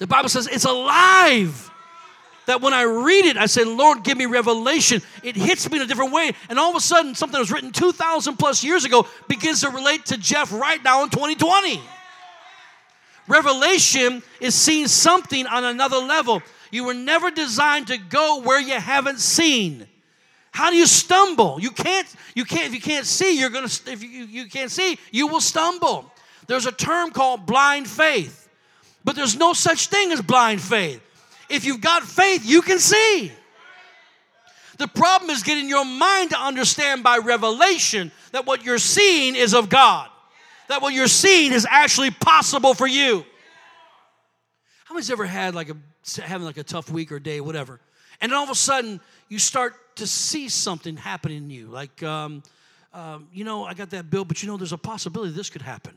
The 0.00 0.06
Bible 0.06 0.28
says 0.28 0.48
it's 0.48 0.64
alive. 0.64 1.70
that 2.46 2.60
when 2.60 2.74
I 2.74 2.82
read 2.82 3.26
it, 3.26 3.36
I 3.36 3.46
say, 3.46 3.64
Lord, 3.64 4.02
give 4.02 4.18
me 4.18 4.26
revelation. 4.26 5.00
It 5.22 5.36
hits 5.36 5.70
me 5.70 5.76
in 5.76 5.82
a 5.82 5.86
different 5.86 6.12
way. 6.12 6.32
And 6.48 6.58
all 6.58 6.70
of 6.70 6.74
a 6.74 6.80
sudden, 6.80 7.14
something 7.14 7.34
that 7.34 7.38
was 7.38 7.52
written 7.52 7.70
2,000 7.70 8.36
plus 8.36 8.64
years 8.64 8.84
ago 8.84 9.06
begins 9.28 9.60
to 9.60 9.68
relate 9.68 10.06
to 10.06 10.16
Jeff 10.16 10.52
right 10.52 10.82
now 10.82 11.04
in 11.04 11.10
2020. 11.10 11.80
Revelation 13.28 14.22
is 14.40 14.56
seeing 14.56 14.88
something 14.88 15.46
on 15.46 15.64
another 15.64 15.98
level. 15.98 16.42
You 16.72 16.84
were 16.84 16.94
never 16.94 17.30
designed 17.30 17.86
to 17.88 17.98
go 17.98 18.40
where 18.40 18.60
you 18.60 18.74
haven't 18.80 19.20
seen. 19.20 19.86
How 20.50 20.70
do 20.70 20.76
you 20.76 20.86
stumble? 20.86 21.58
You 21.60 21.70
can't, 21.70 22.12
you 22.34 22.44
can't, 22.44 22.66
if 22.66 22.74
you 22.74 22.80
can't 22.80 23.06
see, 23.06 23.38
you're 23.38 23.50
gonna, 23.50 23.68
if 23.86 24.02
you, 24.02 24.24
you 24.24 24.46
can't 24.46 24.70
see, 24.70 24.98
you 25.12 25.28
will 25.28 25.40
stumble. 25.40 26.10
There's 26.48 26.66
a 26.66 26.72
term 26.72 27.12
called 27.12 27.46
blind 27.46 27.86
faith, 27.86 28.48
but 29.04 29.16
there's 29.16 29.36
no 29.36 29.52
such 29.52 29.88
thing 29.88 30.12
as 30.12 30.20
blind 30.20 30.60
faith. 30.60 31.00
If 31.48 31.64
you've 31.64 31.80
got 31.80 32.02
faith, 32.02 32.42
you 32.44 32.62
can 32.62 32.78
see. 32.78 33.32
The 34.80 34.88
problem 34.88 35.28
is 35.30 35.42
getting 35.42 35.68
your 35.68 35.84
mind 35.84 36.30
to 36.30 36.38
understand 36.40 37.02
by 37.02 37.18
revelation 37.18 38.10
that 38.32 38.46
what 38.46 38.64
you're 38.64 38.78
seeing 38.78 39.36
is 39.36 39.52
of 39.52 39.68
God, 39.68 40.08
that 40.68 40.80
what 40.80 40.94
you're 40.94 41.06
seeing 41.06 41.52
is 41.52 41.66
actually 41.68 42.10
possible 42.10 42.72
for 42.72 42.86
you. 42.86 43.26
How 44.84 44.94
many's 44.94 45.10
ever 45.10 45.26
had 45.26 45.54
like 45.54 45.68
a 45.68 45.76
having 46.22 46.46
like 46.46 46.56
a 46.56 46.62
tough 46.62 46.90
week 46.90 47.12
or 47.12 47.18
day, 47.18 47.42
whatever, 47.42 47.78
and 48.22 48.32
then 48.32 48.38
all 48.38 48.44
of 48.44 48.50
a 48.50 48.54
sudden 48.54 49.00
you 49.28 49.38
start 49.38 49.74
to 49.96 50.06
see 50.06 50.48
something 50.48 50.96
happen 50.96 51.30
in 51.30 51.50
you, 51.50 51.66
like 51.66 52.02
um, 52.02 52.42
um, 52.94 53.28
you 53.34 53.44
know 53.44 53.64
I 53.64 53.74
got 53.74 53.90
that 53.90 54.08
bill, 54.08 54.24
but 54.24 54.42
you 54.42 54.48
know 54.48 54.56
there's 54.56 54.72
a 54.72 54.78
possibility 54.78 55.32
this 55.32 55.50
could 55.50 55.60
happen, 55.60 55.94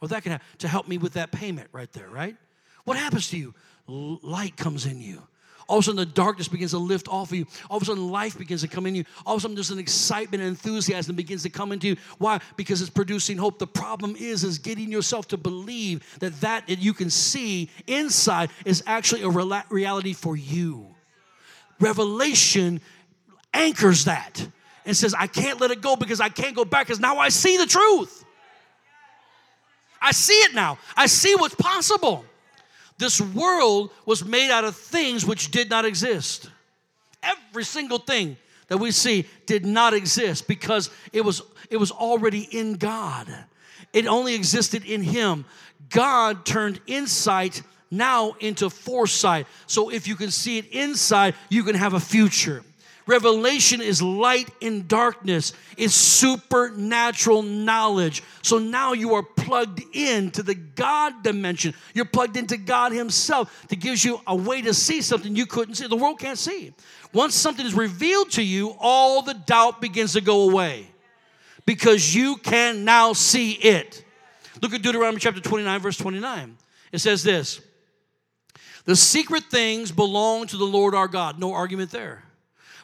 or 0.00 0.08
that 0.08 0.22
can 0.22 0.32
happen 0.32 0.46
to 0.58 0.68
help 0.68 0.88
me 0.88 0.98
with 0.98 1.14
that 1.14 1.32
payment 1.32 1.68
right 1.72 1.92
there, 1.92 2.08
right? 2.08 2.36
What 2.84 2.96
happens 2.96 3.28
to 3.30 3.36
you? 3.36 3.54
Light 3.86 4.56
comes 4.56 4.86
in 4.86 5.00
you. 5.00 5.22
All 5.68 5.78
of 5.78 5.82
a 5.82 5.84
sudden, 5.84 5.96
the 5.96 6.06
darkness 6.06 6.48
begins 6.48 6.70
to 6.70 6.78
lift 6.78 7.08
off 7.08 7.30
of 7.30 7.36
you. 7.36 7.46
All 7.68 7.76
of 7.76 7.82
a 7.82 7.86
sudden, 7.86 8.08
life 8.08 8.38
begins 8.38 8.62
to 8.62 8.68
come 8.68 8.86
in 8.86 8.94
you. 8.94 9.04
All 9.26 9.34
of 9.34 9.38
a 9.38 9.42
sudden, 9.42 9.54
there's 9.54 9.70
an 9.70 9.78
excitement 9.78 10.42
and 10.42 10.48
enthusiasm 10.48 11.14
begins 11.14 11.42
to 11.42 11.50
come 11.50 11.72
into 11.72 11.88
you. 11.88 11.96
Why? 12.16 12.40
Because 12.56 12.80
it's 12.80 12.88
producing 12.88 13.36
hope. 13.36 13.58
The 13.58 13.66
problem 13.66 14.16
is, 14.16 14.44
is 14.44 14.58
getting 14.58 14.90
yourself 14.90 15.28
to 15.28 15.36
believe 15.36 16.02
that 16.20 16.40
that 16.40 16.66
that 16.68 16.78
you 16.78 16.94
can 16.94 17.10
see 17.10 17.68
inside 17.86 18.48
is 18.64 18.82
actually 18.86 19.22
a 19.22 19.28
reality 19.68 20.14
for 20.14 20.36
you. 20.36 20.86
Revelation 21.80 22.80
anchors 23.52 24.06
that 24.06 24.46
and 24.86 24.96
says, 24.96 25.14
I 25.14 25.26
can't 25.26 25.60
let 25.60 25.70
it 25.70 25.82
go 25.82 25.96
because 25.96 26.20
I 26.20 26.30
can't 26.30 26.56
go 26.56 26.64
back 26.64 26.86
because 26.86 26.98
now 26.98 27.18
I 27.18 27.28
see 27.28 27.58
the 27.58 27.66
truth. 27.66 28.24
I 30.00 30.12
see 30.12 30.34
it 30.34 30.54
now. 30.54 30.78
I 30.96 31.06
see 31.06 31.34
what's 31.34 31.54
possible. 31.54 32.24
This 32.98 33.20
world 33.20 33.90
was 34.06 34.24
made 34.24 34.50
out 34.50 34.64
of 34.64 34.76
things 34.76 35.24
which 35.24 35.50
did 35.50 35.70
not 35.70 35.84
exist. 35.84 36.50
Every 37.22 37.64
single 37.64 37.98
thing 37.98 38.36
that 38.68 38.78
we 38.78 38.90
see 38.90 39.26
did 39.46 39.64
not 39.64 39.94
exist 39.94 40.48
because 40.48 40.90
it 41.12 41.24
was 41.24 41.42
it 41.70 41.76
was 41.76 41.90
already 41.90 42.42
in 42.50 42.74
God. 42.74 43.26
It 43.92 44.06
only 44.06 44.34
existed 44.34 44.84
in 44.84 45.02
him. 45.02 45.44
God 45.90 46.44
turned 46.44 46.80
insight 46.86 47.62
now 47.90 48.34
into 48.40 48.68
foresight. 48.68 49.46
So 49.66 49.90
if 49.90 50.06
you 50.06 50.16
can 50.16 50.30
see 50.30 50.58
it 50.58 50.66
inside, 50.66 51.34
you 51.48 51.64
can 51.64 51.74
have 51.74 51.94
a 51.94 52.00
future. 52.00 52.62
Revelation 53.08 53.80
is 53.80 54.02
light 54.02 54.50
in 54.60 54.86
darkness, 54.86 55.54
it's 55.78 55.94
supernatural 55.94 57.40
knowledge. 57.40 58.22
So 58.42 58.58
now 58.58 58.92
you 58.92 59.14
are 59.14 59.22
plugged 59.22 59.82
into 59.96 60.42
the 60.42 60.54
God 60.54 61.22
dimension. 61.22 61.72
You're 61.94 62.04
plugged 62.04 62.36
into 62.36 62.58
God 62.58 62.92
Himself 62.92 63.66
that 63.68 63.76
gives 63.76 64.04
you 64.04 64.20
a 64.26 64.36
way 64.36 64.60
to 64.60 64.74
see 64.74 65.00
something 65.00 65.34
you 65.34 65.46
couldn't 65.46 65.76
see. 65.76 65.86
The 65.86 65.96
world 65.96 66.20
can't 66.20 66.36
see. 66.36 66.74
Once 67.14 67.34
something 67.34 67.64
is 67.64 67.72
revealed 67.72 68.30
to 68.32 68.42
you, 68.42 68.76
all 68.78 69.22
the 69.22 69.32
doubt 69.32 69.80
begins 69.80 70.12
to 70.12 70.20
go 70.20 70.42
away 70.42 70.86
because 71.64 72.14
you 72.14 72.36
can 72.36 72.84
now 72.84 73.14
see 73.14 73.52
it. 73.52 74.04
Look 74.60 74.74
at 74.74 74.82
Deuteronomy 74.82 75.18
chapter 75.18 75.40
29, 75.40 75.80
verse 75.80 75.96
29. 75.96 76.58
It 76.92 76.98
says 76.98 77.22
this 77.22 77.62
The 78.84 78.96
secret 78.96 79.44
things 79.44 79.92
belong 79.92 80.46
to 80.48 80.58
the 80.58 80.66
Lord 80.66 80.94
our 80.94 81.08
God. 81.08 81.38
No 81.38 81.54
argument 81.54 81.90
there. 81.90 82.24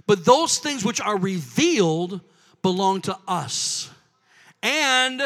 But 0.06 0.24
those 0.24 0.58
things 0.58 0.84
which 0.84 1.00
are 1.00 1.18
revealed 1.18 2.20
belong 2.62 3.00
to 3.02 3.18
us 3.26 3.90
and 4.62 5.22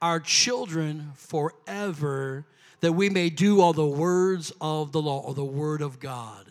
our 0.00 0.20
children 0.20 1.12
forever, 1.14 2.46
that 2.80 2.92
we 2.92 3.10
may 3.10 3.30
do 3.30 3.60
all 3.60 3.72
the 3.72 3.86
words 3.86 4.52
of 4.60 4.92
the 4.92 5.02
law 5.02 5.20
or 5.20 5.34
the 5.34 5.44
word 5.44 5.82
of 5.82 5.98
God. 5.98 6.46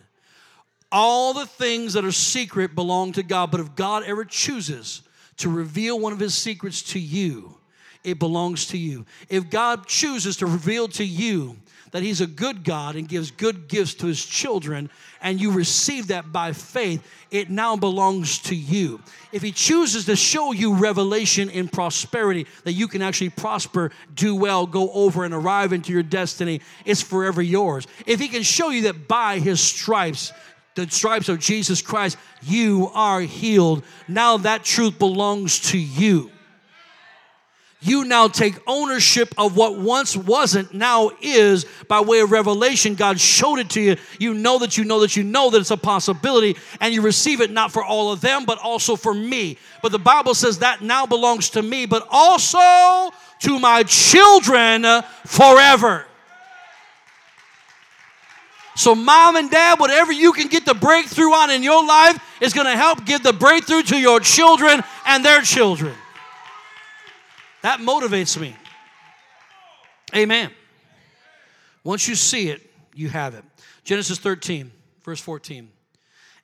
All 0.90 1.34
the 1.34 1.46
things 1.46 1.92
that 1.94 2.04
are 2.04 2.12
secret 2.12 2.74
belong 2.74 3.12
to 3.12 3.22
God, 3.22 3.50
but 3.50 3.60
if 3.60 3.74
God 3.74 4.04
ever 4.04 4.24
chooses 4.24 5.02
to 5.38 5.48
reveal 5.48 5.98
one 5.98 6.12
of 6.12 6.18
his 6.18 6.34
secrets 6.34 6.82
to 6.82 6.98
you, 6.98 7.56
it 8.04 8.18
belongs 8.18 8.66
to 8.68 8.78
you. 8.78 9.04
If 9.28 9.50
God 9.50 9.86
chooses 9.86 10.36
to 10.38 10.46
reveal 10.46 10.88
to 10.88 11.04
you 11.04 11.56
that 11.90 12.02
He's 12.02 12.20
a 12.20 12.26
good 12.26 12.64
God 12.64 12.96
and 12.96 13.08
gives 13.08 13.30
good 13.30 13.68
gifts 13.68 13.94
to 13.94 14.06
His 14.06 14.24
children, 14.24 14.90
and 15.20 15.40
you 15.40 15.50
receive 15.50 16.08
that 16.08 16.32
by 16.32 16.52
faith, 16.52 17.06
it 17.30 17.50
now 17.50 17.76
belongs 17.76 18.38
to 18.38 18.54
you. 18.54 19.00
If 19.32 19.42
He 19.42 19.52
chooses 19.52 20.04
to 20.06 20.16
show 20.16 20.52
you 20.52 20.74
revelation 20.74 21.50
in 21.50 21.68
prosperity, 21.68 22.46
that 22.64 22.72
you 22.72 22.88
can 22.88 23.02
actually 23.02 23.30
prosper, 23.30 23.90
do 24.14 24.34
well, 24.34 24.66
go 24.66 24.90
over, 24.92 25.24
and 25.24 25.34
arrive 25.34 25.72
into 25.72 25.92
your 25.92 26.02
destiny, 26.02 26.60
it's 26.84 27.02
forever 27.02 27.42
yours. 27.42 27.86
If 28.06 28.20
He 28.20 28.28
can 28.28 28.42
show 28.42 28.70
you 28.70 28.82
that 28.82 29.08
by 29.08 29.38
His 29.38 29.60
stripes, 29.60 30.32
the 30.74 30.88
stripes 30.88 31.28
of 31.28 31.40
Jesus 31.40 31.82
Christ, 31.82 32.16
you 32.42 32.90
are 32.94 33.20
healed. 33.20 33.84
Now 34.06 34.36
that 34.38 34.62
truth 34.62 34.98
belongs 34.98 35.58
to 35.70 35.78
you 35.78 36.30
you 37.80 38.04
now 38.04 38.26
take 38.26 38.54
ownership 38.66 39.32
of 39.38 39.56
what 39.56 39.78
once 39.78 40.16
wasn't, 40.16 40.74
now 40.74 41.12
is 41.22 41.64
by 41.86 42.00
way 42.00 42.20
of 42.20 42.32
revelation. 42.32 42.96
God 42.96 43.20
showed 43.20 43.60
it 43.60 43.70
to 43.70 43.80
you. 43.80 43.96
You 44.18 44.34
know 44.34 44.58
that 44.58 44.76
you 44.76 44.84
know 44.84 45.00
that 45.00 45.16
you 45.16 45.22
know 45.22 45.50
that 45.50 45.60
it's 45.60 45.70
a 45.70 45.76
possibility, 45.76 46.56
and 46.80 46.92
you 46.92 47.02
receive 47.02 47.40
it 47.40 47.52
not 47.52 47.70
for 47.70 47.84
all 47.84 48.10
of 48.10 48.20
them, 48.20 48.44
but 48.44 48.58
also 48.58 48.96
for 48.96 49.14
me. 49.14 49.58
But 49.80 49.92
the 49.92 49.98
Bible 49.98 50.34
says 50.34 50.58
that 50.58 50.82
now 50.82 51.06
belongs 51.06 51.50
to 51.50 51.62
me, 51.62 51.86
but 51.86 52.04
also 52.10 52.58
to 53.40 53.58
my 53.60 53.84
children 53.84 54.84
forever. 55.24 56.04
So, 58.74 58.94
mom 58.94 59.36
and 59.36 59.50
dad, 59.50 59.78
whatever 59.78 60.12
you 60.12 60.32
can 60.32 60.48
get 60.48 60.64
the 60.64 60.74
breakthrough 60.74 61.32
on 61.32 61.50
in 61.50 61.62
your 61.62 61.84
life 61.84 62.18
is 62.40 62.52
going 62.52 62.66
to 62.66 62.76
help 62.76 63.04
give 63.04 63.22
the 63.22 63.32
breakthrough 63.32 63.82
to 63.82 63.98
your 63.98 64.20
children 64.20 64.82
and 65.04 65.24
their 65.24 65.42
children. 65.42 65.94
That 67.62 67.80
motivates 67.80 68.40
me. 68.40 68.56
Amen. 70.14 70.50
Once 71.84 72.08
you 72.08 72.14
see 72.14 72.48
it, 72.48 72.70
you 72.94 73.08
have 73.08 73.34
it. 73.34 73.44
Genesis 73.84 74.18
13, 74.18 74.70
verse 75.02 75.20
14. 75.20 75.70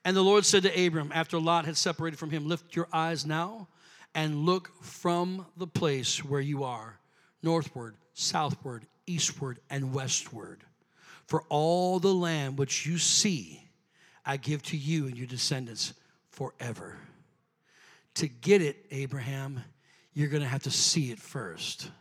And 0.03 0.15
the 0.15 0.21
Lord 0.21 0.45
said 0.45 0.63
to 0.63 0.85
Abram, 0.85 1.11
after 1.13 1.39
Lot 1.39 1.65
had 1.65 1.77
separated 1.77 2.17
from 2.17 2.29
him, 2.29 2.47
Lift 2.47 2.75
your 2.75 2.87
eyes 2.93 3.25
now 3.25 3.67
and 4.13 4.45
look 4.45 4.71
from 4.81 5.45
the 5.57 5.67
place 5.67 6.23
where 6.23 6.41
you 6.41 6.63
are, 6.63 6.99
northward, 7.43 7.95
southward, 8.13 8.85
eastward, 9.07 9.59
and 9.69 9.93
westward. 9.93 10.63
For 11.27 11.43
all 11.49 11.99
the 11.99 12.13
land 12.13 12.57
which 12.57 12.85
you 12.85 12.97
see, 12.97 13.67
I 14.25 14.37
give 14.37 14.61
to 14.63 14.77
you 14.77 15.07
and 15.07 15.17
your 15.17 15.27
descendants 15.27 15.93
forever. 16.29 16.97
To 18.15 18.27
get 18.27 18.61
it, 18.61 18.85
Abraham, 18.91 19.63
you're 20.15 20.29
going 20.29 20.41
to 20.41 20.47
have 20.47 20.63
to 20.63 20.71
see 20.71 21.11
it 21.11 21.19
first. 21.19 21.91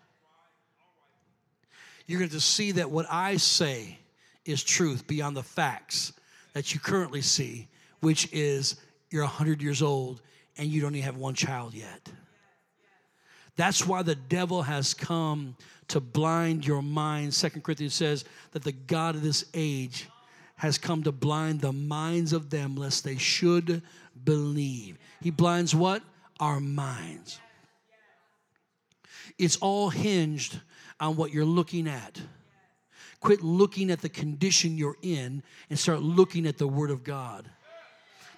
You're 2.06 2.20
going 2.20 2.30
to 2.30 2.40
see 2.40 2.72
that 2.72 2.90
what 2.90 3.06
I 3.10 3.36
say 3.36 3.98
is 4.44 4.62
truth 4.62 5.06
beyond 5.06 5.36
the 5.36 5.42
facts 5.42 6.12
that 6.52 6.72
you 6.72 6.80
currently 6.80 7.22
see, 7.22 7.68
which 8.00 8.32
is 8.32 8.76
you're 9.10 9.24
100 9.24 9.60
years 9.60 9.82
old 9.82 10.22
and 10.56 10.68
you 10.68 10.80
don't 10.80 10.94
even 10.94 11.04
have 11.04 11.16
one 11.16 11.34
child 11.34 11.74
yet. 11.74 12.08
That's 13.56 13.86
why 13.86 14.02
the 14.02 14.14
devil 14.14 14.62
has 14.62 14.94
come 14.94 15.56
to 15.88 16.00
blind 16.00 16.66
your 16.66 16.82
mind. 16.82 17.34
Second 17.34 17.62
Corinthians 17.62 17.94
says 17.94 18.24
that 18.52 18.62
the 18.62 18.72
God 18.72 19.16
of 19.16 19.22
this 19.22 19.44
age 19.54 20.08
has 20.56 20.78
come 20.78 21.02
to 21.02 21.12
blind 21.12 21.60
the 21.60 21.72
minds 21.72 22.32
of 22.32 22.50
them 22.50 22.76
lest 22.76 23.02
they 23.02 23.16
should 23.16 23.82
believe. 24.24 24.98
He 25.20 25.30
blinds 25.30 25.74
what? 25.74 26.02
Our 26.38 26.60
minds. 26.60 27.40
It's 29.38 29.56
all 29.56 29.90
hinged 29.90 30.60
on 31.00 31.16
what 31.16 31.32
you're 31.32 31.44
looking 31.44 31.88
at. 31.88 32.20
Quit 33.20 33.42
looking 33.42 33.90
at 33.90 34.00
the 34.00 34.08
condition 34.08 34.76
you're 34.76 34.96
in 35.02 35.42
and 35.70 35.78
start 35.78 36.02
looking 36.02 36.46
at 36.46 36.58
the 36.58 36.68
Word 36.68 36.90
of 36.90 37.02
God. 37.02 37.48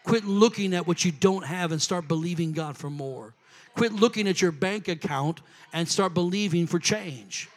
Quit 0.04 0.24
looking 0.24 0.72
at 0.74 0.86
what 0.86 1.04
you 1.04 1.10
don't 1.10 1.44
have 1.44 1.72
and 1.72 1.82
start 1.82 2.06
believing 2.06 2.52
God 2.52 2.76
for 2.76 2.88
more. 2.88 3.34
Quit 3.74 3.92
looking 3.92 4.28
at 4.28 4.40
your 4.40 4.52
bank 4.52 4.88
account 4.88 5.40
and 5.72 5.88
start 5.88 6.14
believing 6.14 6.66
for 6.66 6.78
change. 6.78 7.48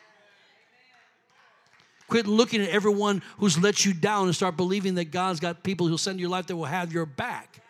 Quit 2.07 2.25
looking 2.25 2.61
at 2.61 2.69
everyone 2.69 3.21
who's 3.37 3.61
let 3.61 3.85
you 3.85 3.93
down 3.93 4.25
and 4.25 4.35
start 4.35 4.57
believing 4.57 4.95
that 4.95 5.11
God's 5.11 5.39
got 5.39 5.63
people 5.63 5.87
who'll 5.87 5.99
send 5.99 6.19
your 6.19 6.29
life 6.29 6.47
that 6.47 6.55
will 6.55 6.65
have 6.65 6.91
your 6.91 7.05
back. 7.05 7.61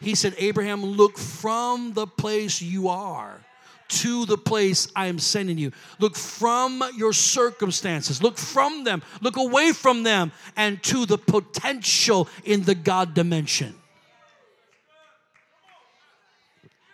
He 0.00 0.14
said, 0.14 0.34
Abraham, 0.36 0.84
look 0.84 1.16
from 1.16 1.94
the 1.94 2.06
place 2.06 2.60
you 2.60 2.88
are 2.88 3.40
to 3.88 4.26
the 4.26 4.38
place 4.38 4.88
I 4.94 5.06
am 5.06 5.18
sending 5.18 5.58
you. 5.58 5.72
Look 5.98 6.16
from 6.16 6.82
your 6.96 7.12
circumstances, 7.12 8.22
look 8.22 8.38
from 8.38 8.84
them, 8.84 9.02
look 9.20 9.36
away 9.36 9.72
from 9.72 10.02
them, 10.02 10.32
and 10.56 10.82
to 10.84 11.06
the 11.06 11.18
potential 11.18 12.28
in 12.44 12.64
the 12.64 12.74
God 12.74 13.14
dimension. 13.14 13.74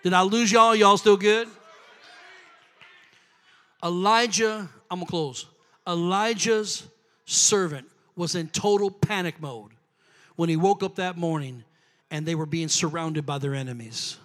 Did 0.03 0.13
I 0.13 0.23
lose 0.23 0.53
y'all? 0.53 0.75
Y'all 0.75 0.99
still 0.99 1.17
good? 1.17 1.49
Elijah, 3.83 4.69
I'm 4.91 4.99
gonna 5.01 5.11
close. 5.11 5.47
Elijah's 5.87 6.87
servant 7.27 7.87
was 8.17 8.35
in 8.35 8.49
total 8.49 8.91
panic 8.91 9.41
mode 9.41 9.73
when 10.37 10.49
he 10.49 10.57
woke 10.57 10.83
up 10.83 10.97
that 10.97 11.17
morning 11.17 11.65
and 12.11 12.27
they 12.27 12.35
were 12.35 12.47
being 12.47 12.69
surrounded 12.69 13.27
by 13.27 13.39
their 13.39 13.55
enemies. 13.55 14.19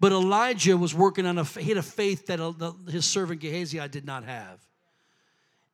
But 0.00 0.12
Elijah 0.12 0.76
was 0.76 0.94
working 0.94 1.26
on 1.26 1.36
a, 1.36 1.44
he 1.44 1.68
had 1.68 1.76
a 1.76 1.82
faith 1.82 2.26
that 2.26 2.40
uh, 2.40 2.72
his 2.90 3.04
servant 3.04 3.40
Gehazi 3.42 3.78
did 3.88 4.06
not 4.06 4.24
have. 4.24 4.58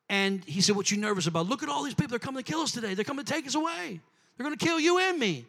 And 0.09 0.45
he 0.45 0.61
said, 0.61 0.77
What 0.77 0.91
you 0.91 0.99
nervous 0.99 1.27
about? 1.27 1.49
Look 1.49 1.63
at 1.63 1.69
all 1.69 1.85
these 1.85 1.95
people. 1.95 2.11
They're 2.11 2.19
coming 2.19 2.43
to 2.43 2.51
kill 2.51 2.61
us 2.61 2.73
today. 2.73 2.95
They're 2.95 3.05
coming 3.05 3.25
to 3.25 3.33
take 3.33 3.47
us 3.47 3.55
away. 3.55 4.01
They're 4.37 4.45
going 4.45 4.57
to 4.57 4.65
kill 4.65 4.81
you 4.81 4.99
and 4.99 5.19
me. 5.19 5.47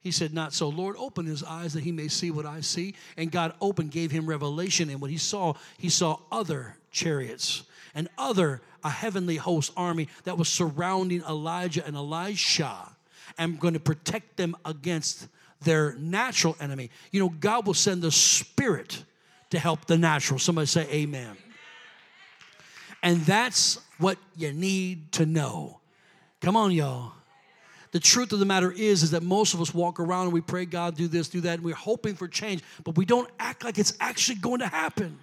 He 0.00 0.10
said, 0.10 0.32
Not 0.34 0.52
so. 0.52 0.68
Lord, 0.68 0.96
open 0.98 1.26
his 1.26 1.42
eyes 1.42 1.72
that 1.72 1.82
he 1.82 1.92
may 1.92 2.08
see 2.08 2.30
what 2.30 2.46
I 2.46 2.60
see. 2.60 2.94
And 3.16 3.32
God 3.32 3.54
opened, 3.60 3.90
gave 3.90 4.10
him 4.10 4.26
revelation. 4.26 4.90
And 4.90 5.00
what 5.00 5.10
he 5.10 5.18
saw, 5.18 5.54
he 5.78 5.88
saw 5.88 6.18
other 6.30 6.76
chariots 6.90 7.62
and 7.94 8.08
other, 8.16 8.60
a 8.84 8.90
heavenly 8.90 9.36
host 9.36 9.72
army 9.76 10.08
that 10.24 10.38
was 10.38 10.48
surrounding 10.48 11.22
Elijah 11.22 11.84
and 11.86 11.96
Elisha 11.96 12.90
and 13.38 13.60
going 13.60 13.74
to 13.74 13.80
protect 13.80 14.36
them 14.36 14.56
against 14.64 15.28
their 15.62 15.94
natural 15.94 16.56
enemy. 16.60 16.90
You 17.10 17.20
know, 17.20 17.28
God 17.28 17.66
will 17.66 17.74
send 17.74 18.02
the 18.02 18.10
spirit 18.10 19.04
to 19.50 19.58
help 19.58 19.86
the 19.86 19.98
natural. 19.98 20.38
Somebody 20.38 20.66
say, 20.66 20.88
Amen. 20.90 21.36
And 23.02 23.20
that's 23.22 23.78
what 23.98 24.18
you 24.36 24.52
need 24.52 25.12
to 25.12 25.26
know. 25.26 25.80
Come 26.40 26.56
on, 26.56 26.72
y'all. 26.72 27.12
The 27.92 28.00
truth 28.00 28.32
of 28.32 28.38
the 28.38 28.44
matter 28.44 28.70
is, 28.70 29.02
is 29.02 29.10
that 29.10 29.22
most 29.22 29.52
of 29.52 29.60
us 29.60 29.74
walk 29.74 29.98
around 29.98 30.24
and 30.24 30.32
we 30.32 30.40
pray, 30.40 30.64
God, 30.64 30.96
do 30.96 31.08
this, 31.08 31.28
do 31.28 31.40
that, 31.40 31.54
and 31.54 31.64
we're 31.64 31.74
hoping 31.74 32.14
for 32.14 32.28
change, 32.28 32.62
but 32.84 32.96
we 32.96 33.04
don't 33.04 33.28
act 33.38 33.64
like 33.64 33.78
it's 33.78 33.94
actually 33.98 34.36
going 34.36 34.60
to 34.60 34.68
happen. 34.68 35.18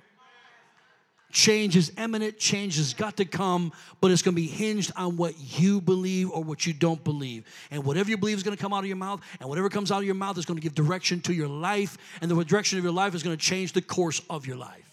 Change 1.38 1.76
is 1.76 1.92
imminent, 2.00 2.40
change 2.40 2.78
has 2.78 2.96
got 2.96 3.18
to 3.18 3.24
come, 3.24 3.72
but 4.02 4.10
it's 4.10 4.24
going 4.24 4.34
to 4.34 4.42
be 4.42 4.48
hinged 4.48 4.92
on 4.96 5.18
what 5.18 5.36
you 5.38 5.80
believe 5.80 6.32
or 6.32 6.44
what 6.44 6.66
you 6.66 6.74
don't 6.74 7.04
believe. 7.04 7.46
And 7.70 7.84
whatever 7.84 8.10
you 8.10 8.18
believe 8.18 8.38
is 8.38 8.44
going 8.44 8.58
to 8.58 8.62
come 8.62 8.74
out 8.74 8.80
of 8.80 8.88
your 8.88 8.98
mouth, 8.98 9.22
and 9.40 9.48
whatever 9.48 9.70
comes 9.70 9.92
out 9.92 10.00
of 10.00 10.06
your 10.06 10.16
mouth 10.16 10.40
is 10.40 10.46
going 10.46 10.58
to 10.58 10.64
give 10.64 10.74
direction 10.74 11.22
to 11.22 11.34
your 11.36 11.48
life, 11.48 12.00
and 12.22 12.32
the 12.32 12.44
direction 12.44 12.80
of 12.80 12.84
your 12.84 12.92
life 12.92 13.14
is 13.14 13.22
going 13.22 13.38
to 13.38 13.42
change 13.42 13.74
the 13.74 13.84
course 13.84 14.20
of 14.32 14.48
your 14.48 14.58
life. 14.58 14.87